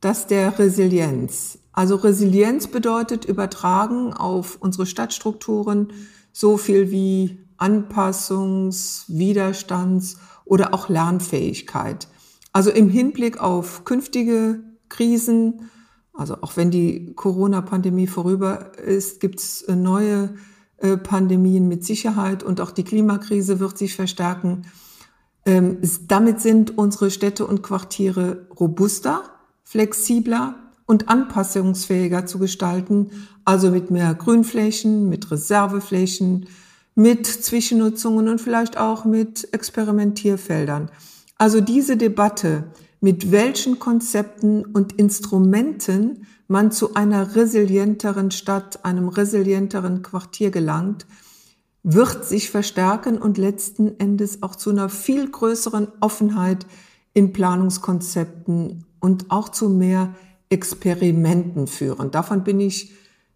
das 0.00 0.28
der 0.28 0.58
Resilienz. 0.58 1.58
Also 1.72 1.96
Resilienz 1.96 2.68
bedeutet 2.68 3.24
übertragen 3.24 4.14
auf 4.14 4.58
unsere 4.60 4.86
Stadtstrukturen 4.86 5.92
so 6.32 6.56
viel 6.56 6.92
wie 6.92 7.40
Anpassungs-, 7.58 9.04
Widerstands- 9.08 10.18
oder 10.44 10.72
auch 10.72 10.88
Lernfähigkeit. 10.88 12.06
Also 12.52 12.70
im 12.70 12.88
Hinblick 12.88 13.40
auf 13.40 13.84
künftige 13.84 14.62
Krisen, 14.88 15.70
also 16.14 16.36
auch 16.40 16.56
wenn 16.56 16.70
die 16.70 17.12
Corona-Pandemie 17.14 18.06
vorüber 18.06 18.78
ist, 18.78 19.20
gibt 19.20 19.40
es 19.40 19.66
neue 19.68 20.34
äh, 20.78 20.96
Pandemien 20.96 21.68
mit 21.68 21.84
Sicherheit 21.84 22.42
und 22.42 22.60
auch 22.60 22.70
die 22.70 22.84
Klimakrise 22.84 23.60
wird 23.60 23.76
sich 23.76 23.94
verstärken. 23.96 24.66
Ähm, 25.44 25.78
damit 26.06 26.40
sind 26.40 26.78
unsere 26.78 27.10
Städte 27.10 27.46
und 27.46 27.62
Quartiere 27.62 28.46
robuster 28.58 29.22
flexibler 29.64 30.54
und 30.86 31.08
anpassungsfähiger 31.08 32.26
zu 32.26 32.38
gestalten, 32.38 33.10
also 33.44 33.70
mit 33.70 33.90
mehr 33.90 34.14
Grünflächen, 34.14 35.08
mit 35.08 35.30
Reserveflächen, 35.30 36.46
mit 36.94 37.26
Zwischennutzungen 37.26 38.28
und 38.28 38.40
vielleicht 38.40 38.76
auch 38.76 39.04
mit 39.04 39.52
Experimentierfeldern. 39.52 40.90
Also 41.38 41.60
diese 41.60 41.96
Debatte, 41.96 42.64
mit 43.04 43.30
welchen 43.30 43.78
Konzepten 43.78 44.64
und 44.64 44.94
Instrumenten 44.94 46.26
man 46.48 46.72
zu 46.72 46.94
einer 46.94 47.36
resilienteren 47.36 48.30
Stadt, 48.30 48.82
einem 48.82 49.08
resilienteren 49.08 50.00
Quartier 50.00 50.50
gelangt, 50.50 51.04
wird 51.82 52.24
sich 52.24 52.50
verstärken 52.50 53.18
und 53.18 53.36
letzten 53.36 54.00
Endes 54.00 54.42
auch 54.42 54.56
zu 54.56 54.70
einer 54.70 54.88
viel 54.88 55.30
größeren 55.30 55.88
Offenheit 56.00 56.64
in 57.12 57.34
Planungskonzepten 57.34 58.86
und 59.00 59.30
auch 59.30 59.50
zu 59.50 59.68
mehr 59.68 60.14
Experimenten 60.48 61.66
führen. 61.66 62.10
Davon 62.10 62.42
bin 62.42 62.58
ich 62.58 62.94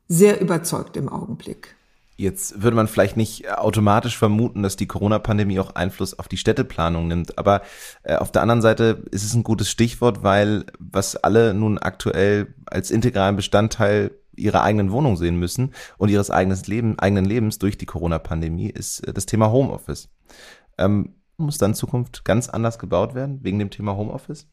sehr 0.08 0.40
überzeugt 0.40 0.96
im 0.96 1.10
Augenblick. 1.10 1.76
Jetzt 2.20 2.60
würde 2.60 2.74
man 2.74 2.88
vielleicht 2.88 3.16
nicht 3.16 3.48
automatisch 3.48 4.18
vermuten, 4.18 4.64
dass 4.64 4.74
die 4.74 4.88
Corona-Pandemie 4.88 5.60
auch 5.60 5.76
Einfluss 5.76 6.18
auf 6.18 6.26
die 6.26 6.36
Städteplanung 6.36 7.06
nimmt. 7.06 7.38
Aber 7.38 7.62
äh, 8.02 8.16
auf 8.16 8.32
der 8.32 8.42
anderen 8.42 8.60
Seite 8.60 9.04
ist 9.12 9.22
es 9.22 9.34
ein 9.34 9.44
gutes 9.44 9.70
Stichwort, 9.70 10.24
weil 10.24 10.66
was 10.80 11.14
alle 11.14 11.54
nun 11.54 11.78
aktuell 11.78 12.56
als 12.66 12.90
integralen 12.90 13.36
Bestandteil 13.36 14.10
ihrer 14.34 14.64
eigenen 14.64 14.90
Wohnung 14.90 15.16
sehen 15.16 15.38
müssen 15.38 15.72
und 15.96 16.08
ihres 16.08 16.32
eigenen, 16.32 16.60
Leben, 16.66 16.98
eigenen 16.98 17.24
Lebens 17.24 17.60
durch 17.60 17.78
die 17.78 17.86
Corona-Pandemie 17.86 18.68
ist 18.68 19.06
äh, 19.06 19.12
das 19.12 19.26
Thema 19.26 19.52
Homeoffice. 19.52 20.08
Ähm, 20.76 21.14
muss 21.36 21.58
dann 21.58 21.70
in 21.70 21.76
Zukunft 21.76 22.24
ganz 22.24 22.48
anders 22.48 22.80
gebaut 22.80 23.14
werden 23.14 23.44
wegen 23.44 23.60
dem 23.60 23.70
Thema 23.70 23.96
Homeoffice? 23.96 24.48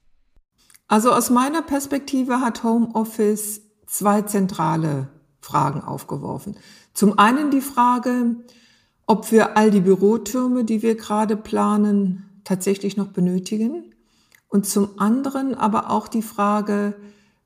Also 0.87 1.11
aus 1.11 1.31
meiner 1.31 1.63
Perspektive 1.63 2.41
hat 2.41 2.63
Homeoffice 2.63 3.61
zwei 3.87 4.21
zentrale 4.21 5.07
Fragen 5.39 5.81
aufgeworfen. 5.81 6.57
Zum 6.95 7.19
einen 7.19 7.51
die 7.51 7.61
Frage, 7.61 8.37
ob 9.05 9.31
wir 9.31 9.55
all 9.55 9.69
die 9.69 9.81
Bürotürme, 9.81 10.65
die 10.65 10.81
wir 10.81 10.95
gerade 10.95 11.37
planen, 11.37 12.41
tatsächlich 12.43 12.97
noch 12.97 13.09
benötigen. 13.09 13.93
Und 14.47 14.65
zum 14.65 14.97
anderen 14.97 15.53
aber 15.53 15.91
auch 15.91 16.07
die 16.07 16.23
Frage 16.23 16.95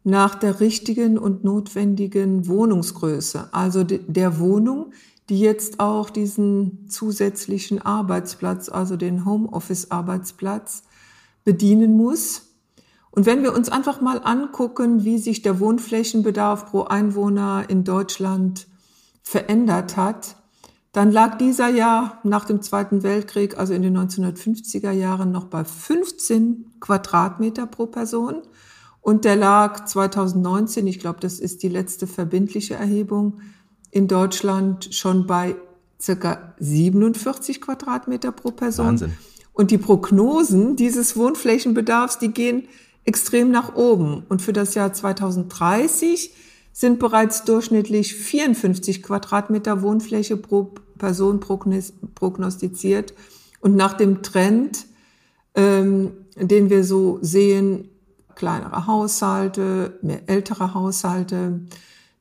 nach 0.06 0.36
der 0.36 0.62
richtigen 0.62 1.18
und 1.18 1.44
notwendigen 1.44 2.48
Wohnungsgröße, 2.48 3.50
also 3.52 3.84
der 3.84 4.40
Wohnung, 4.40 4.94
die 5.28 5.40
jetzt 5.40 5.82
auch 5.82 6.10
diesen 6.10 6.88
zusätzlichen 6.88 7.82
Arbeitsplatz, 7.82 8.70
also 8.70 8.96
den 8.96 9.26
Homeoffice-Arbeitsplatz 9.26 10.84
bedienen 11.44 11.98
muss 11.98 12.50
und 13.12 13.26
wenn 13.26 13.44
wir 13.44 13.54
uns 13.54 13.70
einfach 13.70 14.02
mal 14.02 14.22
angucken, 14.24 15.04
wie 15.04 15.18
sich 15.18 15.42
der 15.42 15.60
Wohnflächenbedarf 15.60 16.68
pro 16.68 16.84
Einwohner 16.84 17.66
in 17.68 17.84
Deutschland 17.84 18.68
verändert 19.30 19.96
hat, 19.96 20.38
dann 20.92 21.12
lag 21.12 21.38
dieser 21.38 21.68
ja 21.68 22.20
nach 22.24 22.46
dem 22.46 22.63
Zweiten 22.63 23.04
Weltkrieg, 23.04 23.60
also 23.60 23.76
in 23.76 23.84
den 23.84 23.96
1950er 23.96 24.89
Jahren, 24.89 25.32
noch 25.32 25.46
bei 25.46 25.63
15 25.63 26.65
Quadratmeter 26.80 27.68
pro 27.68 27.86
Person. 27.86 28.42
Und 29.02 29.26
der 29.26 29.36
lag 29.36 29.86
2019, 29.86 30.88
ich 30.88 31.00
glaube, 31.00 31.20
das 31.20 31.39
ist 31.39 31.62
die 31.62 31.70
letzte 31.70 32.08
verbindliche 32.08 32.74
Erhebung, 32.74 33.42
in 33.92 34.08
Deutschland 34.08 34.89
schon 34.96 35.28
bei 35.28 35.56
circa 36.02 36.56
47 36.60 37.62
Quadratmeter 37.62 38.32
pro 38.32 38.50
Person. 38.50 38.88
Wahnsinn. 38.88 39.13
Und 39.54 39.70
die 39.70 39.78
Prognosen 39.78 40.76
dieses 40.76 41.15
Wohnflächenbedarfs, 41.15 42.18
die 42.18 42.30
gehen 42.30 42.68
extrem 43.06 43.52
nach 43.52 43.76
oben. 43.76 44.24
Und 44.28 44.42
für 44.42 44.54
das 44.54 44.74
Jahr 44.74 44.92
2030 44.92 46.34
sind 46.72 47.00
bereits 47.00 47.44
durchschnittlich 47.44 48.16
54 48.16 49.04
Quadratmeter 49.04 49.82
Wohnfläche 49.82 50.38
pro 50.38 50.74
Person 50.98 51.40
prognostiziert. 51.40 53.14
Und 53.62 53.76
nach 53.76 53.94
dem 53.94 54.22
Trend, 54.22 54.86
ähm, 55.56 56.12
den 56.36 56.70
wir 56.70 56.84
so 56.84 57.20
sehen, 57.22 57.90
kleinere 58.36 58.88
Haushalte, 58.88 60.00
mehr 60.02 60.30
ältere 60.30 60.74
Haushalte, 60.74 61.62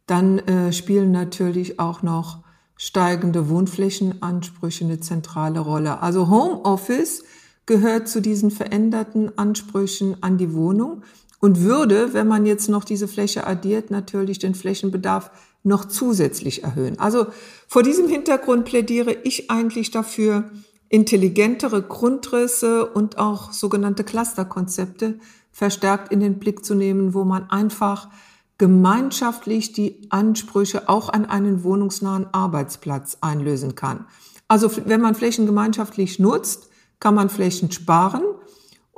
dann 0.07 0.39
äh, 0.39 0.73
spielen 0.73 1.13
natürlich 1.13 1.79
auch 1.79 2.03
noch 2.03 2.43
steigende 2.77 3.49
Wohnflächenansprüche 3.49 4.85
eine 4.85 5.01
zentrale 5.01 5.61
Rolle. 5.61 6.01
Also 6.01 6.29
Homeoffice 6.29 7.25
gehört 7.67 8.09
zu 8.09 8.23
diesen 8.23 8.51
veränderten 8.51 9.37
Ansprüchen 9.37 10.23
an 10.23 10.39
die 10.39 10.55
Wohnung 10.55 11.03
und 11.41 11.61
würde, 11.61 12.15
wenn 12.15 12.29
man 12.29 12.47
jetzt 12.47 12.69
noch 12.69 12.85
diese 12.85 13.09
Fläche 13.09 13.47
addiert, 13.47 13.91
natürlich 13.91 14.39
den 14.39 14.55
Flächenbedarf 14.55 15.31
noch 15.63 15.85
zusätzlich 15.85 16.65
erhöhen. 16.65 16.99
Also 16.99 17.27
vor 17.67 17.83
diesem 17.83 18.09
Hintergrund 18.09 18.65
plädiere 18.65 19.13
ich 19.13 19.51
eigentlich 19.51 19.91
dafür, 19.91 20.51
intelligentere 20.89 21.83
Grundrisse 21.83 22.87
und 22.87 23.19
auch 23.19 23.53
sogenannte 23.53 24.05
Clusterkonzepte 24.05 25.19
verstärkt 25.53 26.13
in 26.13 26.21
den 26.21 26.39
Blick 26.39 26.65
zu 26.65 26.75
nehmen, 26.75 27.15
wo 27.15 27.25
man 27.25 27.51
einfach 27.51 28.09
gemeinschaftlich 28.57 29.73
die 29.73 30.07
Ansprüche 30.11 30.89
auch 30.89 31.11
an 31.11 31.25
einen 31.27 31.63
wohnungsnahen 31.63 32.27
Arbeitsplatz 32.33 33.19
einlösen 33.21 33.75
kann. 33.75 34.07
Also 34.49 34.71
wenn 34.87 35.01
man 35.01 35.15
Flächen 35.15 35.47
gemeinschaftlich 35.47 36.19
nutzt, 36.19 36.71
kann 37.01 37.15
man 37.15 37.29
Flächen 37.29 37.71
sparen. 37.71 38.23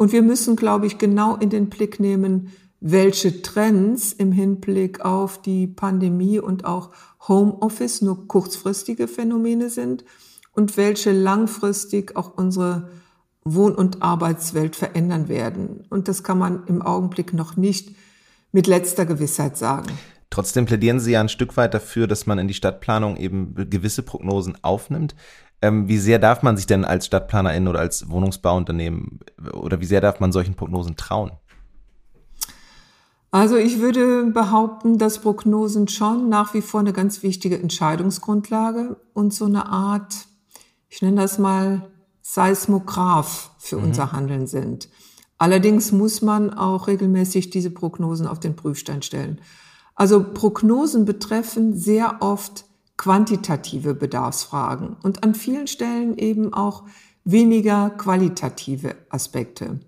Und 0.01 0.13
wir 0.13 0.23
müssen, 0.23 0.57
glaube 0.57 0.87
ich, 0.87 0.97
genau 0.97 1.37
in 1.37 1.51
den 1.51 1.69
Blick 1.69 2.01
nehmen, 2.01 2.53
welche 2.81 3.43
Trends 3.43 4.15
im 4.15 4.33
Hinblick 4.33 5.05
auf 5.05 5.43
die 5.43 5.67
Pandemie 5.67 6.39
und 6.39 6.65
auch 6.65 6.89
Homeoffice 7.29 8.01
nur 8.01 8.27
kurzfristige 8.27 9.09
Phänomene 9.09 9.69
sind 9.69 10.07
und 10.55 10.79
welche 10.79 11.13
langfristig 11.13 12.17
auch 12.17 12.39
unsere 12.39 12.89
Wohn- 13.45 13.75
und 13.75 14.01
Arbeitswelt 14.01 14.75
verändern 14.75 15.29
werden. 15.29 15.85
Und 15.91 16.09
das 16.09 16.25
kann 16.25 16.39
man 16.39 16.67
im 16.67 16.81
Augenblick 16.81 17.35
noch 17.35 17.59
nicht 17.59 17.95
mit 18.53 18.67
letzter 18.67 19.05
Gewissheit 19.05 19.59
sagen. 19.59 19.91
Trotzdem 20.31 20.65
plädieren 20.65 21.01
Sie 21.01 21.13
ja 21.13 21.21
ein 21.21 21.29
Stück 21.29 21.59
weit 21.59 21.75
dafür, 21.75 22.07
dass 22.07 22.25
man 22.25 22.39
in 22.39 22.49
die 22.49 22.55
Stadtplanung 22.55 23.19
eben 23.19 23.55
gewisse 23.69 24.03
Prognosen 24.03 24.57
aufnimmt. 24.63 25.15
Ähm, 25.63 25.89
wie 25.89 25.99
sehr 25.99 26.19
darf 26.19 26.43
man 26.43 26.57
sich 26.57 26.67
denn 26.67 26.85
als 26.85 27.07
Stadtplanerin 27.07 27.69
oder 27.69 27.81
als 27.81 28.09
Wohnungsbauunternehmen 28.09 29.21
oder 29.53 29.81
wie 29.81 29.87
sehr 29.87 30.01
darf 30.01 30.21
man 30.21 30.33
solchen 30.33 30.55
Prognosen 30.55 30.97
trauen? 30.97 31.33
Also 33.31 33.57
ich 33.57 33.79
würde 33.79 34.25
behaupten, 34.25 34.99
dass 34.99 35.21
Prognosen 35.21 35.87
schon 35.87 36.29
nach 36.29 36.53
wie 36.53 36.63
vor 36.63 36.81
eine 36.81 36.93
ganz 36.93 37.23
wichtige 37.23 37.61
Entscheidungsgrundlage 37.61 38.97
und 39.15 39.33
so 39.33 39.45
eine 39.45 39.67
Art, 39.67 40.27
ich 40.89 41.01
nenne 41.01 41.21
das 41.21 41.39
mal 41.39 41.91
Seismograph 42.23 43.51
für 43.59 43.77
mhm. 43.77 43.85
unser 43.85 44.13
Handeln 44.13 44.47
sind. 44.47 44.89
Allerdings 45.39 45.93
muss 45.93 46.23
man 46.23 46.53
auch 46.53 46.87
regelmäßig 46.89 47.51
diese 47.51 47.71
Prognosen 47.71 48.27
auf 48.27 48.41
den 48.41 48.57
Prüfstein 48.57 49.03
stellen. 49.03 49.41
Also 49.95 50.25
Prognosen 50.33 51.05
betreffen 51.05 51.77
sehr 51.77 52.17
oft 52.21 52.65
quantitative 53.01 53.95
Bedarfsfragen 53.95 54.95
und 55.03 55.25
an 55.25 55.35
vielen 55.35 55.67
Stellen 55.67 56.19
eben 56.19 56.53
auch 56.53 56.83
weniger 57.25 57.89
qualitative 57.89 58.95
Aspekte. 59.09 59.81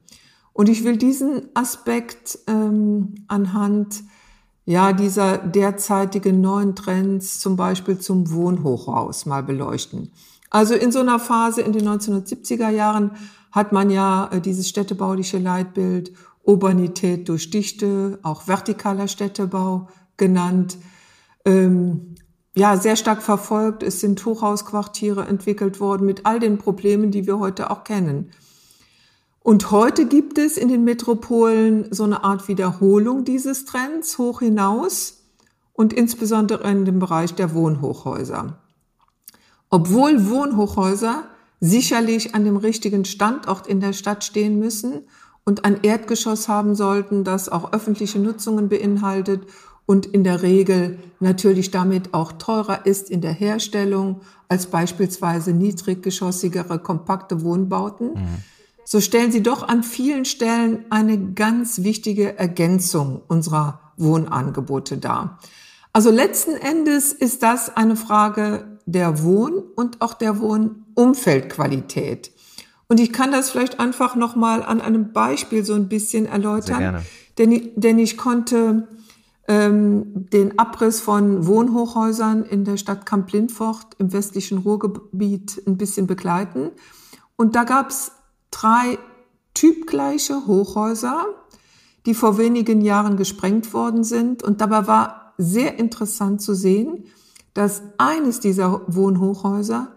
Und 0.55 0.71
ich 0.71 0.83
will 0.83 0.97
diesen 0.97 1.43
Aspekt 1.53 2.39
ähm, 2.47 3.17
anhand 3.29 4.03
ja, 4.65 4.95
dieser 4.95 5.37
derzeitigen 5.37 6.41
neuen 6.41 6.75
Trends, 6.75 7.39
zum 7.39 7.55
Beispiel 7.55 7.99
zum 7.99 8.33
Wohnhochhaus, 8.33 9.27
mal 9.27 9.43
beleuchten. 9.43 10.11
Also 10.49 10.73
in 10.73 10.91
so 10.91 11.01
einer 11.01 11.19
Phase 11.19 11.61
in 11.61 11.73
den 11.73 11.87
1970er 11.87 12.71
Jahren 12.71 13.11
hat 13.51 13.73
man 13.73 13.91
ja 13.91 14.31
äh, 14.33 14.41
dieses 14.41 14.71
städtebauliche 14.71 15.37
Leitbild 15.37 16.15
Urbanität 16.45 17.29
durch 17.29 17.51
Dichte, 17.51 18.19
auch 18.23 18.41
vertikaler 18.41 19.07
Städtebau 19.07 19.89
genannt, 20.17 20.79
ähm, 21.45 22.12
ja, 22.55 22.77
sehr 22.77 22.97
stark 22.97 23.23
verfolgt. 23.23 23.83
Es 23.83 24.01
sind 24.01 24.25
Hochhausquartiere 24.25 25.27
entwickelt 25.27 25.81
worden 25.81 26.07
mit 26.07 26.27
all 26.27 26.39
den 26.39 26.59
Problemen, 26.59 27.11
die 27.11 27.27
wir 27.27 27.39
heute 27.39 27.71
auch 27.71 27.85
kennen. 27.85 28.31
Und 29.41 29.71
heute 29.71 30.07
gibt 30.07 30.39
es 30.39 30.57
in 30.57 30.69
den 30.69 30.85
Metropolen 30.85 31.93
so 31.93 32.05
eine 32.05 32.23
Art 32.23 32.47
Wiederholung 32.47 33.25
dieses 33.25 33.65
Trends 33.65 34.19
hoch 34.19 34.41
hinaus 34.41 35.25
und 35.73 35.93
insbesondere 35.93 36.71
in 36.71 36.85
dem 36.85 36.99
Bereich 36.99 37.35
der 37.35 37.55
Wohnhochhäuser. 37.55 38.59
Obwohl 39.69 40.29
Wohnhochhäuser 40.29 41.25
sicherlich 41.59 42.35
an 42.35 42.45
dem 42.45 42.57
richtigen 42.57 43.05
Standort 43.05 43.67
in 43.67 43.81
der 43.81 43.95
Stadt 43.95 44.23
stehen 44.23 44.59
müssen 44.59 45.07
und 45.45 45.65
ein 45.65 45.83
Erdgeschoss 45.83 46.49
haben 46.49 46.75
sollten, 46.75 47.25
das 47.25 47.49
auch 47.49 47.73
öffentliche 47.73 48.19
Nutzungen 48.19 48.69
beinhaltet 48.69 49.43
und 49.87 50.07
in 50.07 50.25
der 50.25 50.43
Regel 50.43 50.99
natürlich 51.21 51.71
damit 51.71 52.15
auch 52.15 52.33
teurer 52.33 52.87
ist 52.87 53.11
in 53.11 53.21
der 53.21 53.33
Herstellung 53.33 54.21
als 54.49 54.67
beispielsweise 54.67 55.53
niedriggeschossigere 55.53 56.79
kompakte 56.79 57.43
Wohnbauten, 57.43 58.15
mhm. 58.15 58.37
so 58.85 59.01
stellen 59.01 59.33
sie 59.33 59.43
doch 59.43 59.67
an 59.67 59.83
vielen 59.83 60.25
Stellen 60.25 60.85
eine 60.91 61.33
ganz 61.33 61.83
wichtige 61.83 62.39
Ergänzung 62.39 63.23
unserer 63.29 63.81
Wohnangebote 63.97 64.99
dar. 64.99 65.39
Also 65.93 66.11
letzten 66.11 66.55
Endes 66.57 67.13
ist 67.13 67.43
das 67.43 67.77
eine 67.77 67.97
Frage 67.97 68.79
der 68.87 69.23
Wohn- 69.23 69.63
und 69.77 70.01
auch 70.01 70.15
der 70.15 70.41
Wohnumfeldqualität. 70.41 72.33
Und 72.89 73.01
ich 73.01 73.13
kann 73.13 73.33
das 73.33 73.51
vielleicht 73.51 73.81
einfach 73.81 74.17
nochmal 74.17 74.63
an 74.63 74.81
einem 74.81 75.13
Beispiel 75.13 75.65
so 75.65 75.75
ein 75.75 75.89
bisschen 75.89 76.27
erläutern. 76.27 77.03
Denn, 77.39 77.71
denn 77.77 77.99
ich 77.99 78.19
konnte 78.19 78.89
ähm, 79.49 80.29
den 80.31 80.59
Abriss 80.59 81.01
von 81.01 81.47
Wohnhochhäusern 81.47 82.45
in 82.45 82.65
der 82.65 82.77
Stadt 82.77 83.07
Kamp-Lindfort 83.07 83.97
im 83.99 84.13
westlichen 84.13 84.59
Ruhrgebiet 84.59 85.63
ein 85.67 85.77
bisschen 85.77 86.07
begleiten. 86.07 86.71
Und 87.37 87.57
da 87.57 87.65
gab 87.65 87.91
es 87.91 88.13
drei 88.51 88.99
typgleiche 89.55 90.47
Hochhäuser, 90.47 91.27
die 92.07 92.15
vor 92.15 92.39
wenigen 92.39 92.81
Jahren 92.81 93.17
gesprengt 93.17 93.73
worden 93.75 94.05
sind. 94.05 94.43
Und 94.43 94.61
dabei 94.61 94.87
war 94.87 95.35
sehr 95.39 95.79
interessant 95.79 96.41
zu 96.41 96.55
sehen, 96.55 97.05
dass 97.55 97.83
eines 97.99 98.41
dieser 98.41 98.83
Wohnhochhäuser 98.87 99.89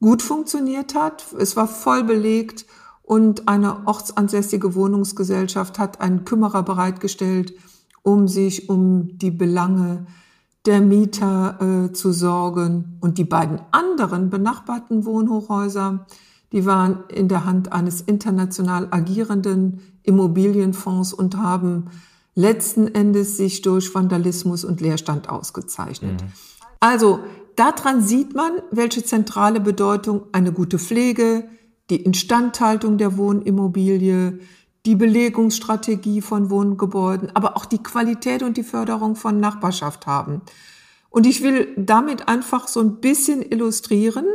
gut 0.00 0.22
funktioniert 0.22 0.94
hat. 0.94 1.24
Es 1.38 1.56
war 1.56 1.68
voll 1.68 2.04
belegt 2.04 2.66
und 3.02 3.48
eine 3.48 3.86
ortsansässige 3.86 4.74
Wohnungsgesellschaft 4.74 5.78
hat 5.78 6.00
einen 6.00 6.24
Kümmerer 6.24 6.62
bereitgestellt, 6.62 7.54
um 8.02 8.28
sich 8.28 8.68
um 8.68 9.18
die 9.18 9.30
Belange 9.30 10.06
der 10.66 10.80
Mieter 10.80 11.58
äh, 11.88 11.92
zu 11.92 12.12
sorgen. 12.12 12.98
Und 13.00 13.18
die 13.18 13.24
beiden 13.24 13.60
anderen 13.72 14.30
benachbarten 14.30 15.04
Wohnhochhäuser, 15.04 16.06
die 16.52 16.66
waren 16.66 17.04
in 17.08 17.28
der 17.28 17.44
Hand 17.44 17.72
eines 17.72 18.00
international 18.00 18.88
agierenden 18.90 19.80
Immobilienfonds 20.02 21.12
und 21.12 21.36
haben 21.36 21.90
letzten 22.34 22.88
Endes 22.88 23.36
sich 23.36 23.62
durch 23.62 23.94
Vandalismus 23.94 24.64
und 24.64 24.80
Leerstand 24.80 25.28
ausgezeichnet. 25.28 26.22
Mhm. 26.22 26.28
Also 26.80 27.20
daran 27.56 28.02
sieht 28.02 28.34
man, 28.34 28.52
welche 28.70 29.04
zentrale 29.04 29.60
Bedeutung 29.60 30.22
eine 30.32 30.52
gute 30.52 30.78
Pflege, 30.78 31.48
die 31.90 32.02
Instandhaltung 32.02 32.96
der 32.96 33.16
Wohnimmobilie, 33.16 34.38
die 34.84 34.96
Belegungsstrategie 34.96 36.20
von 36.20 36.50
Wohngebäuden, 36.50 37.34
aber 37.34 37.56
auch 37.56 37.64
die 37.64 37.82
Qualität 37.82 38.42
und 38.42 38.56
die 38.56 38.64
Förderung 38.64 39.14
von 39.14 39.38
Nachbarschaft 39.38 40.06
haben. 40.06 40.42
Und 41.08 41.26
ich 41.26 41.42
will 41.42 41.72
damit 41.76 42.28
einfach 42.28 42.68
so 42.68 42.80
ein 42.80 43.00
bisschen 43.00 43.42
illustrieren, 43.42 44.26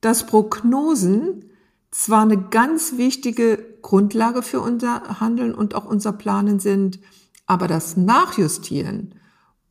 dass 0.00 0.26
Prognosen 0.26 1.44
zwar 1.90 2.22
eine 2.22 2.38
ganz 2.38 2.96
wichtige 2.96 3.64
Grundlage 3.82 4.42
für 4.42 4.60
unser 4.60 5.20
Handeln 5.20 5.54
und 5.54 5.74
auch 5.74 5.84
unser 5.84 6.12
Planen 6.12 6.60
sind, 6.60 7.00
aber 7.46 7.66
das 7.66 7.96
Nachjustieren 7.96 9.14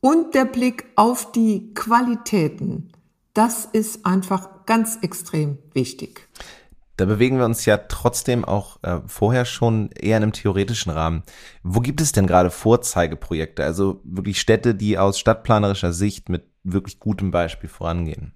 und 0.00 0.34
der 0.34 0.44
Blick 0.44 0.86
auf 0.96 1.30
die 1.32 1.72
Qualitäten, 1.74 2.90
das 3.34 3.66
ist 3.66 4.04
einfach 4.06 4.66
ganz 4.66 4.98
extrem 5.02 5.58
wichtig. 5.72 6.29
Da 7.00 7.06
bewegen 7.06 7.38
wir 7.38 7.46
uns 7.46 7.64
ja 7.64 7.78
trotzdem 7.78 8.44
auch 8.44 8.76
äh, 8.82 9.00
vorher 9.06 9.46
schon 9.46 9.88
eher 9.92 10.18
in 10.18 10.22
einem 10.22 10.32
theoretischen 10.34 10.92
Rahmen. 10.92 11.22
Wo 11.62 11.80
gibt 11.80 12.02
es 12.02 12.12
denn 12.12 12.26
gerade 12.26 12.50
Vorzeigeprojekte, 12.50 13.64
also 13.64 14.02
wirklich 14.04 14.38
Städte, 14.38 14.74
die 14.74 14.98
aus 14.98 15.18
stadtplanerischer 15.18 15.94
Sicht 15.94 16.28
mit 16.28 16.44
wirklich 16.62 17.00
gutem 17.00 17.30
Beispiel 17.30 17.70
vorangehen? 17.70 18.34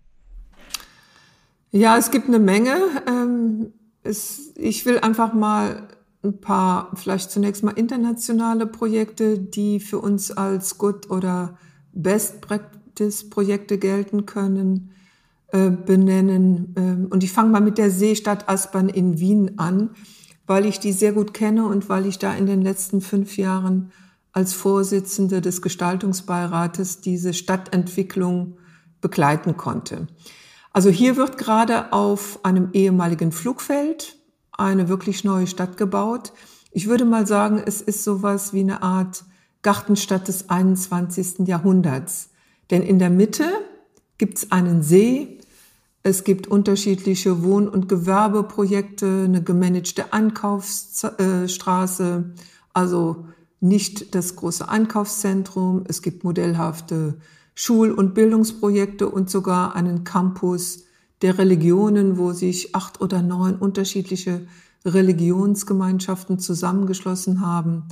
Ja, 1.73 1.99
es 1.99 2.11
gibt 2.11 2.29
eine 2.29 2.39
Menge. 2.39 2.79
Ähm, 3.07 3.75
es, 4.03 4.55
ich 4.57 4.87
will 4.87 4.99
einfach 4.99 5.35
mal 5.35 5.87
ein 6.23 6.41
paar, 6.41 6.91
vielleicht 6.95 7.31
zunächst 7.31 7.65
mal 7.65 7.73
internationale 7.73 8.67
Projekte, 8.67 9.39
die 9.39 9.79
für 9.79 9.99
uns 9.99 10.31
als 10.31 10.79
Good 10.79 11.11
oder 11.11 11.59
Best 11.93 12.41
Practice 12.41 13.29
Projekte 13.29 13.77
gelten 13.77 14.25
können, 14.25 14.95
äh, 15.55 15.71
benennen. 15.71 16.75
Ähm, 16.77 17.07
und 17.11 17.23
ich 17.23 17.31
fange 17.31 17.51
mal 17.51 17.61
mit 17.61 17.79
der 17.79 17.89
Seestadt 17.89 18.49
Aspern 18.49 18.89
in 18.89 19.21
Wien 19.21 19.53
an, 19.57 19.91
weil 20.49 20.67
ich 20.67 20.81
die 20.81 20.93
sehr 20.93 21.13
gut 21.13 21.33
kenne 21.33 21.65
und 21.65 21.89
weil 21.89 22.07
ich 22.07 22.19
da 22.19 22.35
in 22.35 22.47
den 22.47 22.61
letzten 22.61 23.01
fünf 23.01 23.37
Jahren 23.37 23.93
als 24.33 24.53
Vorsitzende 24.53 25.41
des 25.41 25.63
Gestaltungsbeirates 25.63 27.03
diese 27.03 27.33
Stadtentwicklung 27.33 28.59
begleiten 29.01 29.57
konnte. 29.57 30.09
Also 30.73 30.91
hier 30.91 31.17
wird 31.17 31.39
gerade 31.39 31.93
auf 31.93 32.41
einem 32.45 32.71
ehemaligen 32.73 33.31
Flugfeld 33.31 34.17
eine 34.51 34.89
wirklich 34.89 35.23
neue 35.23 35.47
Stadt 35.47 35.77
gebaut. 35.77 36.33
Ich 36.73 36.89
würde 36.89 37.05
mal 37.05 37.29
sagen, 37.29 37.63
es 37.65 37.81
ist 37.81 38.03
sowas 38.03 38.53
wie 38.53 38.63
eine 38.63 38.83
Art 38.83 39.23
Gartenstadt 39.63 40.27
des 40.27 40.51
21. 40.51 41.47
Jahrhunderts. 41.47 42.31
Denn 42.73 42.83
in 42.83 42.99
der 42.99 43.11
Mitte 43.11 43.47
gibt 44.19 44.39
es 44.39 44.51
einen 44.51 44.83
See, 44.83 45.39
es 46.07 46.23
gibt 46.23 46.47
unterschiedliche 46.47 47.43
Wohn- 47.43 47.67
und 47.67 47.89
Gewerbeprojekte, 47.89 49.23
eine 49.25 49.43
gemanagte 49.43 50.13
Einkaufsstraße, 50.13 52.35
also 52.75 53.25
nicht 53.61 54.15
das 54.15 54.37
große 54.37 54.69
Einkaufszentrum. 54.69 55.85
Es 55.89 56.03
gibt 56.03 56.23
modellhafte 56.23 57.17
Schul- 57.55 57.93
und 57.93 58.13
Bildungsprojekte 58.13 59.09
und 59.09 59.31
sogar 59.31 59.75
einen 59.75 60.05
Campus 60.05 60.85
der 61.23 61.39
Religionen, 61.39 62.19
wo 62.19 62.33
sich 62.33 62.75
acht 62.75 63.01
oder 63.01 63.23
neun 63.23 63.57
unterschiedliche 63.57 64.47
Religionsgemeinschaften 64.85 66.39
zusammengeschlossen 66.39 67.41
haben. 67.41 67.85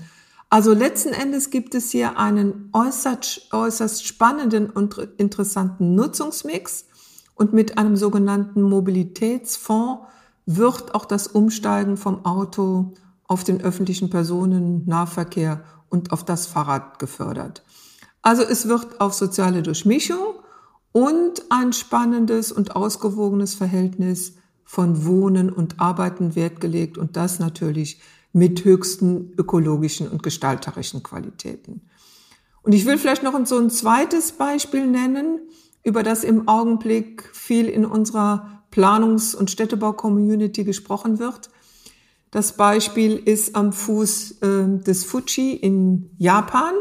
Also 0.50 0.74
letzten 0.74 1.14
Endes 1.14 1.48
gibt 1.48 1.74
es 1.74 1.90
hier 1.90 2.18
einen 2.18 2.68
äußerst, 2.74 3.54
äußerst 3.54 4.06
spannenden 4.06 4.68
und 4.68 4.98
interessanten 5.16 5.94
Nutzungsmix 5.94 6.84
und 7.34 7.52
mit 7.52 7.78
einem 7.78 7.96
sogenannten 7.96 8.62
Mobilitätsfonds 8.62 10.06
wird 10.46 10.94
auch 10.94 11.04
das 11.04 11.26
Umsteigen 11.26 11.96
vom 11.96 12.24
Auto 12.24 12.92
auf 13.26 13.44
den 13.44 13.62
öffentlichen 13.62 14.10
Personennahverkehr 14.10 15.62
und 15.88 16.12
auf 16.12 16.24
das 16.24 16.46
Fahrrad 16.46 16.98
gefördert. 16.98 17.62
Also 18.22 18.42
es 18.42 18.68
wird 18.68 19.00
auf 19.00 19.14
soziale 19.14 19.62
Durchmischung 19.62 20.34
und 20.92 21.44
ein 21.48 21.72
spannendes 21.72 22.52
und 22.52 22.76
ausgewogenes 22.76 23.54
Verhältnis 23.54 24.34
von 24.64 25.04
Wohnen 25.04 25.50
und 25.50 25.80
Arbeiten 25.80 26.34
Wert 26.34 26.60
gelegt 26.60 26.98
und 26.98 27.16
das 27.16 27.38
natürlich 27.38 28.00
mit 28.32 28.64
höchsten 28.64 29.32
ökologischen 29.36 30.08
und 30.08 30.22
gestalterischen 30.22 31.02
Qualitäten. 31.02 31.82
Und 32.62 32.72
ich 32.72 32.86
will 32.86 32.96
vielleicht 32.96 33.22
noch 33.22 33.34
so 33.44 33.58
ein 33.58 33.70
zweites 33.70 34.32
Beispiel 34.32 34.86
nennen, 34.86 35.40
über 35.82 36.02
das 36.02 36.24
im 36.24 36.48
Augenblick 36.48 37.28
viel 37.32 37.68
in 37.68 37.84
unserer 37.84 38.62
Planungs- 38.70 39.34
und 39.34 39.50
Städtebau-Community 39.50 40.64
gesprochen 40.64 41.18
wird. 41.18 41.50
Das 42.30 42.56
Beispiel 42.56 43.16
ist 43.16 43.54
am 43.54 43.72
Fuß 43.72 44.40
äh, 44.40 44.78
des 44.78 45.04
Fuji 45.04 45.54
in 45.54 46.10
Japan. 46.18 46.72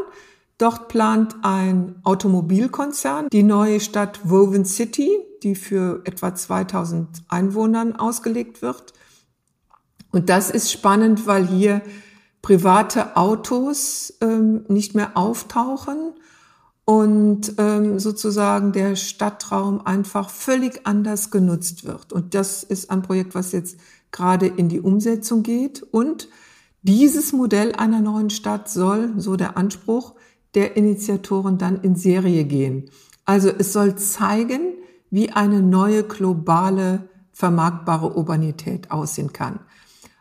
Dort 0.56 0.88
plant 0.88 1.36
ein 1.42 1.96
Automobilkonzern 2.04 3.28
die 3.30 3.42
neue 3.42 3.80
Stadt 3.80 4.20
Woven 4.24 4.64
City, 4.64 5.10
die 5.42 5.54
für 5.54 6.00
etwa 6.04 6.34
2000 6.34 7.24
Einwohnern 7.28 7.96
ausgelegt 7.96 8.62
wird. 8.62 8.94
Und 10.10 10.28
das 10.28 10.50
ist 10.50 10.70
spannend, 10.70 11.26
weil 11.26 11.46
hier 11.46 11.82
private 12.40 13.16
Autos 13.16 14.14
ähm, 14.20 14.64
nicht 14.68 14.94
mehr 14.94 15.16
auftauchen 15.16 16.14
und 16.84 17.54
ähm, 17.58 17.98
sozusagen 17.98 18.72
der 18.72 18.96
Stadtraum 18.96 19.86
einfach 19.86 20.30
völlig 20.30 20.86
anders 20.86 21.30
genutzt 21.30 21.84
wird. 21.84 22.12
Und 22.12 22.34
das 22.34 22.62
ist 22.62 22.90
ein 22.90 23.02
Projekt, 23.02 23.34
was 23.34 23.52
jetzt 23.52 23.76
gerade 24.10 24.46
in 24.46 24.68
die 24.68 24.80
Umsetzung 24.80 25.42
geht. 25.42 25.82
Und 25.82 26.28
dieses 26.82 27.32
Modell 27.32 27.72
einer 27.72 28.00
neuen 28.00 28.30
Stadt 28.30 28.68
soll, 28.68 29.12
so 29.16 29.36
der 29.36 29.56
Anspruch 29.56 30.14
der 30.54 30.76
Initiatoren, 30.76 31.56
dann 31.56 31.80
in 31.80 31.94
Serie 31.94 32.44
gehen. 32.44 32.90
Also 33.24 33.48
es 33.48 33.72
soll 33.72 33.96
zeigen, 33.96 34.74
wie 35.10 35.30
eine 35.30 35.62
neue 35.62 36.02
globale 36.02 37.08
vermarktbare 37.32 38.14
Urbanität 38.16 38.90
aussehen 38.90 39.32
kann. 39.32 39.60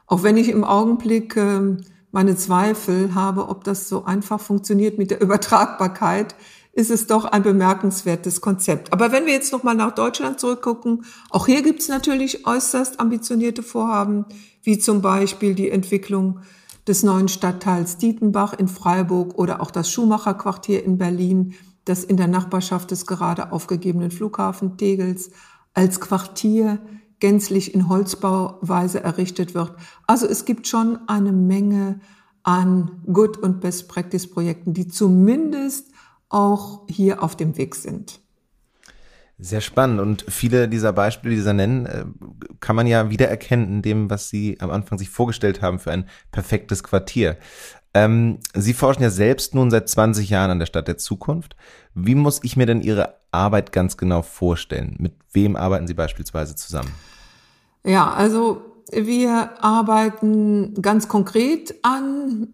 Auch 0.05 0.23
wenn 0.23 0.37
ich 0.37 0.49
im 0.49 0.63
Augenblick 0.63 1.35
äh, 1.35 1.77
meine 2.11 2.35
Zweifel 2.35 3.15
habe, 3.15 3.49
ob 3.49 3.63
das 3.63 3.87
so 3.89 4.05
einfach 4.05 4.39
funktioniert 4.39 4.97
mit 4.97 5.11
der 5.11 5.21
Übertragbarkeit, 5.21 6.35
ist 6.73 6.91
es 6.91 7.07
doch 7.07 7.25
ein 7.25 7.43
bemerkenswertes 7.43 8.39
Konzept. 8.39 8.93
Aber 8.93 9.11
wenn 9.11 9.25
wir 9.25 9.33
jetzt 9.33 9.51
nochmal 9.51 9.75
nach 9.75 9.93
Deutschland 9.93 10.39
zurückgucken, 10.39 11.05
auch 11.29 11.45
hier 11.45 11.61
gibt 11.61 11.81
es 11.81 11.89
natürlich 11.89 12.47
äußerst 12.47 12.99
ambitionierte 12.99 13.63
Vorhaben, 13.63 14.25
wie 14.63 14.79
zum 14.79 15.01
Beispiel 15.01 15.53
die 15.53 15.69
Entwicklung 15.69 16.39
des 16.87 17.03
neuen 17.03 17.27
Stadtteils 17.27 17.97
Dietenbach 17.97 18.53
in 18.53 18.67
Freiburg 18.67 19.37
oder 19.37 19.61
auch 19.61 19.71
das 19.71 19.91
Schumacher-Quartier 19.91 20.83
in 20.83 20.97
Berlin, 20.97 21.53
das 21.85 22.03
in 22.03 22.17
der 22.17 22.27
Nachbarschaft 22.27 22.91
des 22.91 23.05
gerade 23.05 23.51
aufgegebenen 23.51 24.11
Flughafen 24.11 24.77
Tegels 24.77 25.31
als 25.73 25.99
Quartier 25.99 26.79
gänzlich 27.21 27.73
in 27.73 27.87
Holzbauweise 27.87 29.01
errichtet 29.01 29.55
wird. 29.55 29.73
Also 30.05 30.27
es 30.27 30.43
gibt 30.43 30.67
schon 30.67 30.99
eine 31.07 31.31
Menge 31.31 32.01
an 32.43 33.03
Good- 33.05 33.37
und 33.37 33.61
Best-Practice-Projekten, 33.61 34.73
die 34.73 34.87
zumindest 34.87 35.87
auch 36.27 36.87
hier 36.89 37.23
auf 37.23 37.37
dem 37.37 37.57
Weg 37.57 37.75
sind. 37.75 38.19
Sehr 39.37 39.61
spannend 39.61 39.99
und 39.99 40.25
viele 40.27 40.69
dieser 40.69 40.93
Beispiele, 40.93 41.33
die 41.33 41.41
Sie 41.41 41.53
nennen, 41.53 41.85
äh, 41.87 42.05
kann 42.59 42.75
man 42.75 42.85
ja 42.85 43.09
wiedererkennen 43.09 43.67
in 43.67 43.81
dem, 43.81 44.09
was 44.09 44.29
Sie 44.29 44.57
am 44.59 44.69
Anfang 44.69 44.99
sich 44.99 45.09
vorgestellt 45.09 45.63
haben 45.63 45.79
für 45.79 45.91
ein 45.91 46.07
perfektes 46.31 46.83
Quartier. 46.83 47.37
Ähm, 47.93 48.39
Sie 48.53 48.73
forschen 48.73 49.03
ja 49.03 49.09
selbst 49.09 49.53
nun 49.53 49.69
seit 49.69 49.89
20 49.89 50.29
Jahren 50.29 50.51
an 50.51 50.59
der 50.59 50.65
Stadt 50.65 50.87
der 50.87 50.97
Zukunft. 50.97 51.55
Wie 51.93 52.15
muss 52.15 52.39
ich 52.43 52.55
mir 52.55 52.65
denn 52.65 52.81
Ihre 52.81 53.15
Arbeit 53.31 53.71
ganz 53.71 53.97
genau 53.97 54.21
vorstellen? 54.21 54.95
Mit 54.99 55.13
wem 55.33 55.55
arbeiten 55.55 55.87
Sie 55.87 55.93
beispielsweise 55.93 56.55
zusammen? 56.55 56.91
Ja, 57.83 58.11
also 58.11 58.61
wir 58.91 59.63
arbeiten 59.63 60.81
ganz 60.81 61.07
konkret 61.07 61.75
an 61.81 62.53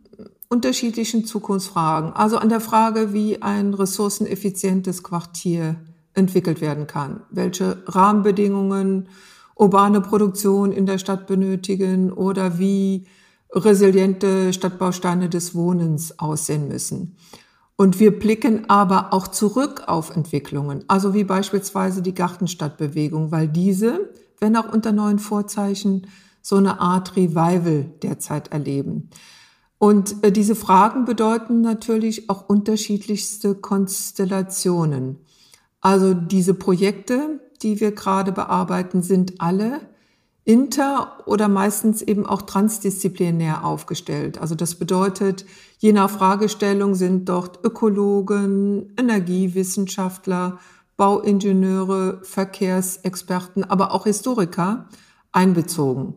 unterschiedlichen 0.49 1.25
Zukunftsfragen. 1.25 2.13
Also 2.13 2.37
an 2.37 2.49
der 2.49 2.61
Frage, 2.61 3.13
wie 3.13 3.41
ein 3.41 3.73
ressourceneffizientes 3.73 5.03
Quartier 5.03 5.75
entwickelt 6.13 6.61
werden 6.61 6.87
kann, 6.87 7.21
welche 7.29 7.83
Rahmenbedingungen 7.85 9.09
urbane 9.55 10.01
Produktion 10.01 10.71
in 10.71 10.85
der 10.85 10.97
Stadt 10.97 11.27
benötigen 11.27 12.11
oder 12.11 12.59
wie 12.59 13.07
resiliente 13.51 14.53
Stadtbausteine 14.53 15.29
des 15.29 15.55
Wohnens 15.55 16.19
aussehen 16.19 16.67
müssen. 16.67 17.15
Und 17.75 17.99
wir 17.99 18.17
blicken 18.17 18.69
aber 18.69 19.13
auch 19.13 19.27
zurück 19.27 19.83
auf 19.87 20.15
Entwicklungen, 20.15 20.83
also 20.87 21.13
wie 21.13 21.23
beispielsweise 21.23 22.01
die 22.01 22.15
Gartenstadtbewegung, 22.15 23.31
weil 23.31 23.47
diese, 23.47 24.09
wenn 24.39 24.55
auch 24.55 24.73
unter 24.73 24.91
neuen 24.91 25.19
Vorzeichen, 25.19 26.07
so 26.41 26.55
eine 26.55 26.79
Art 26.79 27.15
Revival 27.15 27.91
derzeit 28.01 28.51
erleben. 28.51 29.09
Und 29.79 30.23
äh, 30.23 30.31
diese 30.31 30.55
Fragen 30.55 31.05
bedeuten 31.05 31.61
natürlich 31.61 32.29
auch 32.29 32.49
unterschiedlichste 32.49 33.53
Konstellationen. 33.53 35.17
Also 35.81 36.13
diese 36.13 36.53
Projekte, 36.53 37.41
die 37.61 37.79
wir 37.79 37.91
gerade 37.91 38.31
bearbeiten, 38.31 39.03
sind 39.03 39.39
alle 39.39 39.81
inter- 40.47 41.17
oder 41.25 41.49
meistens 41.49 42.01
eben 42.01 42.25
auch 42.25 42.41
transdisziplinär 42.41 43.65
aufgestellt. 43.65 44.37
Also 44.37 44.55
das 44.55 44.75
bedeutet, 44.75 45.45
je 45.77 45.91
nach 45.91 46.09
Fragestellung 46.09 46.95
sind 46.95 47.27
dort 47.27 47.65
Ökologen, 47.65 48.93
Energiewissenschaftler, 48.97 50.57
Bauingenieure, 50.95 52.21
Verkehrsexperten, 52.23 53.65
aber 53.65 53.93
auch 53.93 54.05
Historiker 54.05 54.87
einbezogen. 55.33 56.15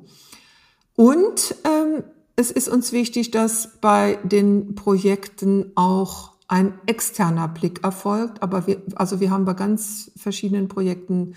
Und 0.95 1.57
ähm, 1.65 2.05
es 2.37 2.53
ist 2.53 2.69
uns 2.69 2.93
wichtig, 2.93 3.33
dass 3.33 3.81
bei 3.81 4.21
den 4.23 4.77
Projekten 4.77 5.73
auch 5.75 6.35
ein 6.47 6.75
externer 6.87 7.49
Blick 7.49 7.83
erfolgt. 7.83 8.45
Aber 8.45 8.69
wir, 8.69 8.81
also 8.95 9.19
wir 9.19 9.33
haben 9.33 9.45
bei 9.45 9.55
ganz 9.55 10.13
verschiedenen 10.17 10.69
Projekten 10.69 11.35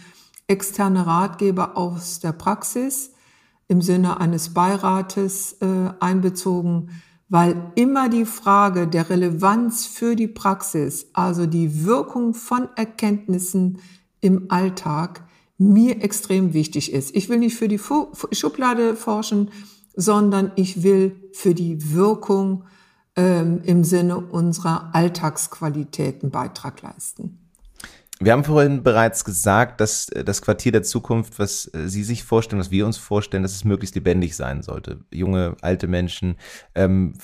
externe 0.54 1.08
Ratgeber 1.08 1.76
aus 1.76 2.20
der 2.20 2.32
Praxis 2.32 3.14
im 3.68 3.82
Sinne 3.82 4.20
eines 4.20 4.54
Beirates 4.54 5.58
äh, 5.62 5.90
einbezogen, 6.00 6.92
weil 7.28 7.72
immer 7.74 8.08
die 8.08 8.26
Frage 8.26 8.88
der 8.88 9.10
Relevanz 9.10 9.88
für 9.88 10.16
die 10.16 10.28
Praxis, 10.28 11.08
also 11.14 11.48
die 11.48 11.86
Wirkung 11.86 12.36
von 12.36 12.70
Erkenntnissen 12.76 13.80
im 14.22 14.52
Alltag, 14.52 15.24
mir 15.58 16.04
extrem 16.04 16.54
wichtig 16.54 16.94
ist. 16.94 17.16
Ich 17.16 17.30
will 17.30 17.40
nicht 17.40 17.56
für 17.56 17.68
die 17.68 17.80
Schublade 18.32 18.96
forschen, 18.96 19.50
sondern 19.96 20.52
ich 20.56 20.84
will 20.84 21.30
für 21.34 21.56
die 21.56 21.94
Wirkung 21.94 22.66
ähm, 23.16 23.62
im 23.64 23.84
Sinne 23.84 24.18
unserer 24.18 24.94
Alltagsqualitäten 24.94 26.30
Beitrag 26.30 26.84
leisten. 26.84 27.43
Wir 28.24 28.32
haben 28.32 28.46
vorhin 28.46 28.84
bereits 28.84 29.26
gesagt, 29.26 29.82
dass 29.82 30.08
äh, 30.10 30.24
das 30.24 30.42
Quartier 30.42 30.72
der 30.72 30.84
Zukunft, 30.84 31.40
was 31.40 31.70
äh, 31.74 31.90
Sie 31.90 32.04
sich 32.04 32.24
vorstellen, 32.24 32.60
was 32.60 32.72
wir 32.72 32.86
uns 32.86 32.98
vorstellen, 32.98 33.44
dass 33.44 33.54
es 33.54 33.66
möglichst 33.66 33.96
lebendig 33.96 34.36
sein 34.36 34.62
sollte. 34.62 35.02
Junge, 35.12 35.58
alte 35.62 35.88
Menschen, 35.88 36.38
ähm, 36.74 37.16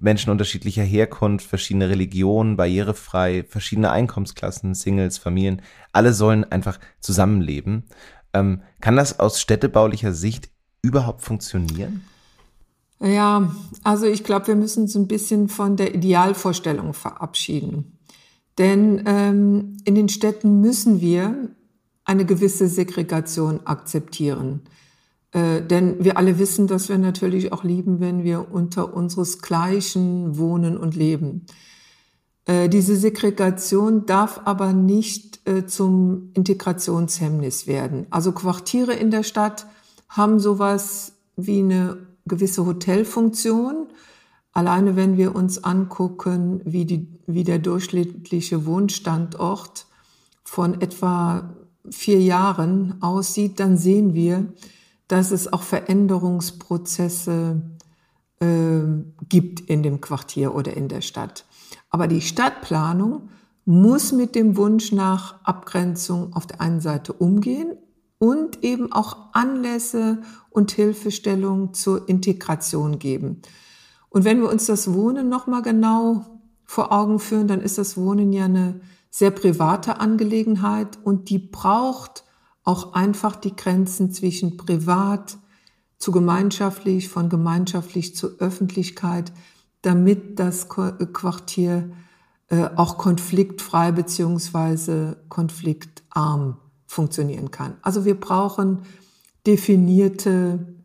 Menschen 0.00 0.30
unterschiedlicher 0.30 0.82
Herkunft, 0.82 1.46
verschiedene 1.46 1.90
Religionen, 1.90 2.56
barrierefrei, 2.56 3.44
verschiedene 3.46 3.90
Einkommensklassen, 3.90 4.74
Singles, 4.74 5.18
Familien, 5.18 5.60
alle 5.92 6.14
sollen 6.14 6.44
einfach 6.44 6.78
zusammenleben. 7.00 7.84
Ähm, 8.32 8.62
kann 8.80 8.96
das 8.96 9.20
aus 9.20 9.40
städtebaulicher 9.40 10.12
Sicht 10.12 10.48
überhaupt 10.80 11.22
funktionieren? 11.22 12.04
Ja, 12.98 13.54
also 13.84 14.06
ich 14.06 14.24
glaube, 14.24 14.46
wir 14.46 14.56
müssen 14.56 14.84
uns 14.84 14.94
ein 14.94 15.06
bisschen 15.06 15.48
von 15.48 15.76
der 15.76 15.94
Idealvorstellung 15.94 16.94
verabschieden. 16.94 17.95
Denn 18.58 19.02
ähm, 19.06 19.76
in 19.84 19.94
den 19.94 20.08
Städten 20.08 20.60
müssen 20.60 21.00
wir 21.00 21.50
eine 22.04 22.24
gewisse 22.24 22.68
Segregation 22.68 23.60
akzeptieren. 23.66 24.62
Äh, 25.32 25.62
denn 25.62 26.02
wir 26.02 26.16
alle 26.16 26.38
wissen, 26.38 26.66
dass 26.66 26.88
wir 26.88 26.98
natürlich 26.98 27.52
auch 27.52 27.64
lieben, 27.64 28.00
wenn 28.00 28.24
wir 28.24 28.50
unter 28.52 28.94
unseresgleichen 28.94 30.38
wohnen 30.38 30.78
und 30.78 30.96
leben. 30.96 31.46
Äh, 32.46 32.68
diese 32.68 32.96
Segregation 32.96 34.06
darf 34.06 34.40
aber 34.44 34.72
nicht 34.72 35.46
äh, 35.46 35.66
zum 35.66 36.30
Integrationshemmnis 36.34 37.66
werden. 37.66 38.06
Also 38.10 38.32
Quartiere 38.32 38.94
in 38.94 39.10
der 39.10 39.24
Stadt 39.24 39.66
haben 40.08 40.38
sowas 40.38 41.12
wie 41.36 41.58
eine 41.58 42.06
gewisse 42.24 42.64
Hotelfunktion. 42.64 43.88
Alleine 44.56 44.96
wenn 44.96 45.18
wir 45.18 45.36
uns 45.36 45.64
angucken, 45.64 46.62
wie, 46.64 46.86
die, 46.86 47.06
wie 47.26 47.44
der 47.44 47.58
durchschnittliche 47.58 48.64
Wohnstandort 48.64 49.84
von 50.44 50.80
etwa 50.80 51.54
vier 51.90 52.22
Jahren 52.22 52.94
aussieht, 53.02 53.60
dann 53.60 53.76
sehen 53.76 54.14
wir, 54.14 54.46
dass 55.08 55.30
es 55.30 55.52
auch 55.52 55.60
Veränderungsprozesse 55.60 57.60
äh, 58.40 58.46
gibt 59.28 59.60
in 59.60 59.82
dem 59.82 60.00
Quartier 60.00 60.54
oder 60.54 60.74
in 60.74 60.88
der 60.88 61.02
Stadt. 61.02 61.44
Aber 61.90 62.06
die 62.06 62.22
Stadtplanung 62.22 63.28
muss 63.66 64.12
mit 64.12 64.34
dem 64.34 64.56
Wunsch 64.56 64.90
nach 64.90 65.34
Abgrenzung 65.44 66.32
auf 66.32 66.46
der 66.46 66.62
einen 66.62 66.80
Seite 66.80 67.12
umgehen 67.12 67.76
und 68.16 68.64
eben 68.64 68.90
auch 68.90 69.18
Anlässe 69.34 70.22
und 70.48 70.70
Hilfestellung 70.70 71.74
zur 71.74 72.08
Integration 72.08 72.98
geben. 72.98 73.42
Und 74.08 74.24
wenn 74.24 74.40
wir 74.40 74.50
uns 74.50 74.66
das 74.66 74.92
Wohnen 74.92 75.28
nochmal 75.28 75.62
genau 75.62 76.24
vor 76.64 76.92
Augen 76.92 77.18
führen, 77.18 77.48
dann 77.48 77.60
ist 77.60 77.78
das 77.78 77.96
Wohnen 77.96 78.32
ja 78.32 78.46
eine 78.46 78.80
sehr 79.10 79.30
private 79.30 79.98
Angelegenheit 80.00 80.98
und 81.02 81.30
die 81.30 81.38
braucht 81.38 82.24
auch 82.64 82.92
einfach 82.92 83.36
die 83.36 83.54
Grenzen 83.54 84.12
zwischen 84.12 84.56
privat 84.56 85.38
zu 85.98 86.12
gemeinschaftlich, 86.12 87.08
von 87.08 87.28
gemeinschaftlich 87.28 88.14
zu 88.14 88.38
Öffentlichkeit, 88.38 89.32
damit 89.82 90.38
das 90.38 90.68
Quartier 90.68 91.90
äh, 92.48 92.68
auch 92.76 92.98
konfliktfrei 92.98 93.92
beziehungsweise 93.92 95.16
konfliktarm 95.28 96.58
funktionieren 96.86 97.50
kann. 97.50 97.76
Also 97.82 98.04
wir 98.04 98.18
brauchen 98.18 98.82
definierte, 99.46 100.75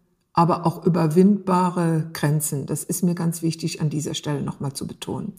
aber 0.42 0.66
auch 0.66 0.88
überwindbare 0.88 2.10
Grenzen. 2.14 2.66
Das 2.66 2.84
ist 2.84 3.04
mir 3.04 3.14
ganz 3.14 3.44
wichtig 3.44 3.80
an 3.80 3.92
dieser 3.92 4.16
Stelle 4.16 4.42
nochmal 4.42 4.74
zu 4.74 4.88
betonen. 4.88 5.34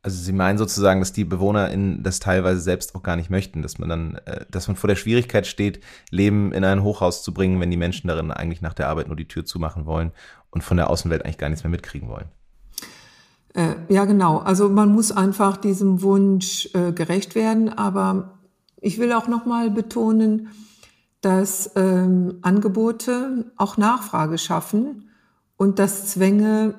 Also 0.00 0.22
Sie 0.22 0.32
meinen 0.32 0.58
sozusagen, 0.58 1.00
dass 1.00 1.12
die 1.12 1.24
BewohnerInnen 1.24 2.04
das 2.04 2.20
teilweise 2.20 2.60
selbst 2.60 2.94
auch 2.94 3.02
gar 3.02 3.16
nicht 3.16 3.30
möchten, 3.30 3.62
dass 3.62 3.78
man 3.78 3.88
dann, 3.88 4.14
äh, 4.26 4.44
dass 4.48 4.68
man 4.68 4.76
vor 4.76 4.86
der 4.86 4.96
Schwierigkeit 4.96 5.46
steht, 5.46 5.80
Leben 6.10 6.52
in 6.52 6.64
ein 6.64 6.84
Hochhaus 6.84 7.24
zu 7.24 7.34
bringen, 7.34 7.58
wenn 7.58 7.70
die 7.70 7.76
Menschen 7.76 8.06
darin 8.06 8.30
eigentlich 8.30 8.62
nach 8.62 8.74
der 8.74 8.88
Arbeit 8.88 9.08
nur 9.08 9.16
die 9.16 9.26
Tür 9.26 9.44
zumachen 9.44 9.86
wollen 9.86 10.12
und 10.50 10.62
von 10.62 10.76
der 10.76 10.88
Außenwelt 10.88 11.24
eigentlich 11.24 11.38
gar 11.38 11.48
nichts 11.48 11.64
mehr 11.64 11.70
mitkriegen 11.70 12.08
wollen. 12.08 12.28
Äh, 13.54 13.74
ja, 13.88 14.04
genau. 14.04 14.38
Also 14.38 14.68
man 14.68 14.92
muss 14.92 15.10
einfach 15.10 15.56
diesem 15.56 16.02
Wunsch 16.02 16.68
äh, 16.74 16.92
gerecht 16.92 17.34
werden. 17.34 17.70
Aber 17.70 18.38
ich 18.80 18.98
will 18.98 19.12
auch 19.12 19.26
nochmal 19.26 19.70
betonen, 19.70 20.48
dass 21.24 21.70
ähm, 21.76 22.38
Angebote 22.42 23.50
auch 23.56 23.76
Nachfrage 23.76 24.38
schaffen 24.38 25.10
und 25.56 25.78
dass 25.78 26.08
Zwänge 26.08 26.74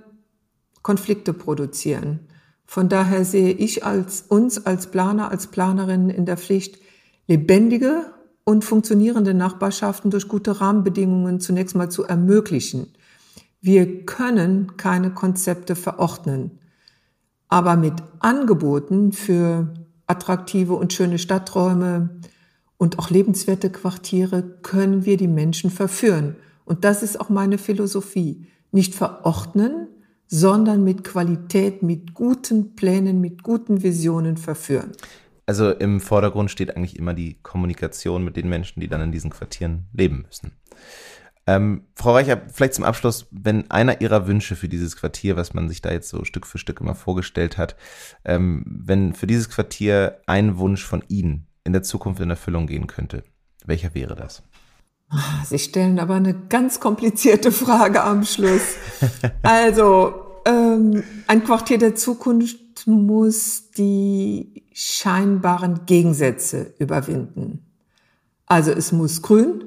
Konflikte 0.81 1.33
produzieren. 1.33 2.19
Von 2.65 2.89
daher 2.89 3.25
sehe 3.25 3.51
ich 3.51 3.83
als 3.85 4.21
uns 4.21 4.65
als 4.65 4.87
Planer, 4.87 5.31
als 5.31 5.47
Planerin 5.47 6.09
in 6.09 6.25
der 6.25 6.37
Pflicht, 6.37 6.79
lebendige 7.27 8.13
und 8.43 8.63
funktionierende 8.63 9.33
Nachbarschaften 9.33 10.11
durch 10.11 10.27
gute 10.27 10.61
Rahmenbedingungen 10.61 11.39
zunächst 11.39 11.75
mal 11.75 11.89
zu 11.89 12.03
ermöglichen. 12.03 12.93
Wir 13.61 14.05
können 14.05 14.77
keine 14.77 15.11
Konzepte 15.11 15.75
verordnen, 15.75 16.59
aber 17.47 17.75
mit 17.75 17.95
Angeboten 18.19 19.11
für 19.11 19.73
attraktive 20.05 20.73
und 20.73 20.93
schöne 20.93 21.17
Stadträume 21.17 22.21
und 22.77 22.99
auch 22.99 23.09
lebenswerte 23.09 23.69
Quartiere 23.69 24.43
können 24.61 25.05
wir 25.05 25.17
die 25.17 25.27
Menschen 25.27 25.69
verführen. 25.69 26.35
Und 26.65 26.83
das 26.83 27.03
ist 27.03 27.19
auch 27.19 27.29
meine 27.29 27.57
Philosophie. 27.57 28.47
Nicht 28.71 28.95
verordnen, 28.95 29.87
sondern 30.27 30.83
mit 30.83 31.03
Qualität, 31.03 31.83
mit 31.83 32.13
guten 32.13 32.75
Plänen, 32.75 33.21
mit 33.21 33.43
guten 33.43 33.83
Visionen 33.83 34.37
verführen. 34.37 34.91
Also 35.45 35.71
im 35.71 36.01
Vordergrund 36.01 36.49
steht 36.49 36.75
eigentlich 36.75 36.97
immer 36.97 37.13
die 37.13 37.37
Kommunikation 37.43 38.23
mit 38.23 38.35
den 38.35 38.49
Menschen, 38.49 38.79
die 38.79 38.87
dann 38.87 39.01
in 39.01 39.11
diesen 39.11 39.29
Quartieren 39.29 39.85
leben 39.93 40.25
müssen. 40.25 40.51
Ähm, 41.47 41.83
Frau 41.93 42.13
Reicher, 42.13 42.41
vielleicht 42.51 42.73
zum 42.73 42.83
Abschluss, 42.83 43.27
wenn 43.29 43.69
einer 43.69 44.01
Ihrer 44.01 44.25
Wünsche 44.25 44.55
für 44.55 44.67
dieses 44.67 44.95
Quartier, 44.95 45.35
was 45.35 45.53
man 45.53 45.69
sich 45.69 45.81
da 45.81 45.91
jetzt 45.91 46.09
so 46.09 46.23
Stück 46.25 46.47
für 46.47 46.57
Stück 46.57 46.81
immer 46.81 46.95
vorgestellt 46.95 47.59
hat, 47.59 47.75
ähm, 48.25 48.63
wenn 48.65 49.13
für 49.13 49.27
dieses 49.27 49.49
Quartier 49.49 50.19
ein 50.25 50.57
Wunsch 50.57 50.83
von 50.83 51.03
Ihnen 51.07 51.45
in 51.65 51.73
der 51.73 51.83
Zukunft 51.83 52.21
in 52.21 52.29
Erfüllung 52.29 52.67
gehen 52.67 52.87
könnte, 52.87 53.23
welcher 53.65 53.93
wäre 53.93 54.15
das? 54.15 54.43
Sie 55.45 55.59
stellen 55.59 55.99
aber 55.99 56.15
eine 56.15 56.33
ganz 56.33 56.79
komplizierte 56.79 57.51
Frage 57.51 58.03
am 58.03 58.23
Schluss. 58.23 58.75
Also, 59.43 60.13
ähm, 60.45 61.03
ein 61.27 61.43
Quartier 61.43 61.77
der 61.77 61.95
Zukunft 61.95 62.87
muss 62.87 63.71
die 63.71 64.63
scheinbaren 64.73 65.85
Gegensätze 65.85 66.73
überwinden. 66.79 67.65
Also 68.45 68.71
es 68.71 68.91
muss 68.91 69.21
grün 69.21 69.63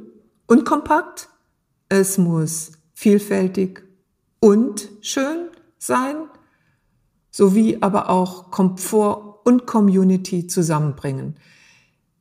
und 0.47 0.65
kompakt, 0.65 1.29
es 1.89 2.19
muss 2.19 2.73
vielfältig 2.95 3.83
und 4.41 4.89
schön 5.01 5.49
sein, 5.79 6.17
sowie 7.31 7.79
aber 7.81 8.11
auch 8.11 8.51
Komfort 8.51 9.41
und 9.45 9.67
Community 9.67 10.47
zusammenbringen. 10.47 11.37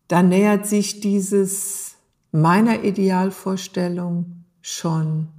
Da 0.07 0.23
nähert 0.23 0.65
sich 0.65 0.99
dieses 0.99 1.95
meiner 2.31 2.83
Idealvorstellung 2.83 4.45
schon 4.61 5.29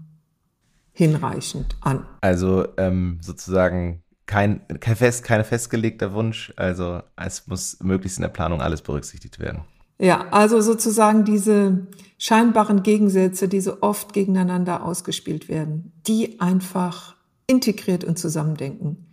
hinreichend 0.92 1.76
an. 1.80 2.06
Also 2.20 2.66
ähm, 2.76 3.18
sozusagen 3.20 4.02
kein, 4.26 4.60
kein 4.80 4.96
fest, 4.96 5.24
keine 5.24 5.44
festgelegter 5.44 6.12
Wunsch, 6.12 6.52
also 6.56 7.00
es 7.16 7.46
muss 7.46 7.78
möglichst 7.82 8.18
in 8.18 8.22
der 8.22 8.28
Planung 8.28 8.60
alles 8.60 8.82
berücksichtigt 8.82 9.38
werden. 9.38 9.62
Ja, 9.98 10.28
also 10.30 10.60
sozusagen 10.60 11.24
diese 11.24 11.86
scheinbaren 12.18 12.82
Gegensätze, 12.82 13.48
die 13.48 13.60
so 13.60 13.78
oft 13.80 14.12
gegeneinander 14.12 14.84
ausgespielt 14.84 15.48
werden, 15.48 15.92
die 16.06 16.40
einfach 16.40 17.16
integriert 17.46 18.04
und 18.04 18.18
zusammendenken. 18.18 19.07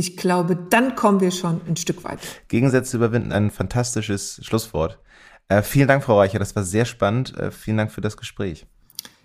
Ich 0.00 0.16
glaube, 0.16 0.56
dann 0.56 0.96
kommen 0.96 1.20
wir 1.20 1.30
schon 1.30 1.60
ein 1.68 1.76
Stück 1.76 2.04
weit. 2.04 2.20
Gegensätze 2.48 2.96
überwinden, 2.96 3.32
ein 3.32 3.50
fantastisches 3.50 4.40
Schlusswort. 4.42 4.98
Äh, 5.48 5.60
vielen 5.60 5.88
Dank, 5.88 6.02
Frau 6.04 6.18
Reicher, 6.18 6.38
das 6.38 6.56
war 6.56 6.62
sehr 6.62 6.86
spannend. 6.86 7.36
Äh, 7.36 7.50
vielen 7.50 7.76
Dank 7.76 7.92
für 7.92 8.00
das 8.00 8.16
Gespräch. 8.16 8.66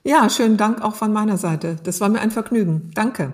Ja, 0.03 0.29
schönen 0.29 0.57
Dank 0.57 0.81
auch 0.81 0.95
von 0.95 1.13
meiner 1.13 1.37
Seite. 1.37 1.77
Das 1.81 2.01
war 2.01 2.09
mir 2.09 2.19
ein 2.19 2.29
Vergnügen. 2.29 2.91
Danke. 2.93 3.31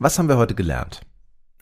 Was 0.00 0.18
haben 0.18 0.28
wir 0.28 0.38
heute 0.38 0.56
gelernt? 0.56 1.02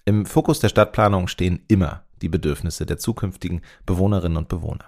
Im 0.06 0.24
Fokus 0.24 0.58
der 0.60 0.70
Stadtplanung 0.70 1.28
stehen 1.28 1.60
immer 1.68 2.04
die 2.22 2.30
Bedürfnisse 2.30 2.86
der 2.86 2.96
zukünftigen 2.96 3.60
Bewohnerinnen 3.84 4.38
und 4.38 4.48
Bewohner. 4.48 4.86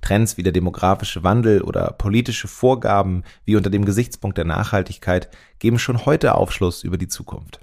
Trends 0.00 0.36
wie 0.36 0.42
der 0.42 0.52
demografische 0.52 1.22
Wandel 1.22 1.62
oder 1.62 1.92
politische 1.92 2.48
Vorgaben 2.48 3.24
wie 3.44 3.56
unter 3.56 3.70
dem 3.70 3.84
Gesichtspunkt 3.84 4.38
der 4.38 4.44
Nachhaltigkeit 4.44 5.30
geben 5.58 5.78
schon 5.78 6.06
heute 6.06 6.34
Aufschluss 6.34 6.82
über 6.82 6.98
die 6.98 7.08
Zukunft. 7.08 7.60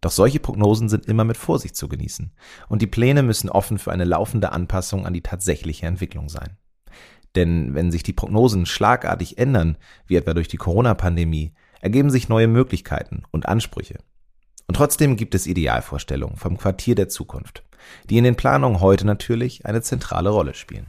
Doch 0.00 0.10
solche 0.10 0.40
Prognosen 0.40 0.88
sind 0.88 1.06
immer 1.06 1.24
mit 1.24 1.36
Vorsicht 1.36 1.76
zu 1.76 1.88
genießen 1.88 2.32
und 2.68 2.82
die 2.82 2.86
Pläne 2.86 3.22
müssen 3.22 3.50
offen 3.50 3.78
für 3.78 3.92
eine 3.92 4.04
laufende 4.04 4.52
Anpassung 4.52 5.06
an 5.06 5.14
die 5.14 5.22
tatsächliche 5.22 5.86
Entwicklung 5.86 6.28
sein. 6.28 6.56
Denn 7.34 7.74
wenn 7.74 7.90
sich 7.90 8.02
die 8.02 8.12
Prognosen 8.12 8.66
schlagartig 8.66 9.38
ändern, 9.38 9.76
wie 10.06 10.16
etwa 10.16 10.34
durch 10.34 10.48
die 10.48 10.56
Corona-Pandemie, 10.56 11.54
ergeben 11.80 12.10
sich 12.10 12.28
neue 12.28 12.48
Möglichkeiten 12.48 13.22
und 13.30 13.46
Ansprüche. 13.46 13.98
Und 14.66 14.74
trotzdem 14.74 15.16
gibt 15.16 15.34
es 15.34 15.46
Idealvorstellungen 15.46 16.36
vom 16.36 16.56
Quartier 16.56 16.94
der 16.94 17.08
Zukunft, 17.08 17.62
die 18.10 18.18
in 18.18 18.24
den 18.24 18.36
Planungen 18.36 18.80
heute 18.80 19.06
natürlich 19.06 19.66
eine 19.66 19.82
zentrale 19.82 20.30
Rolle 20.30 20.54
spielen. 20.54 20.86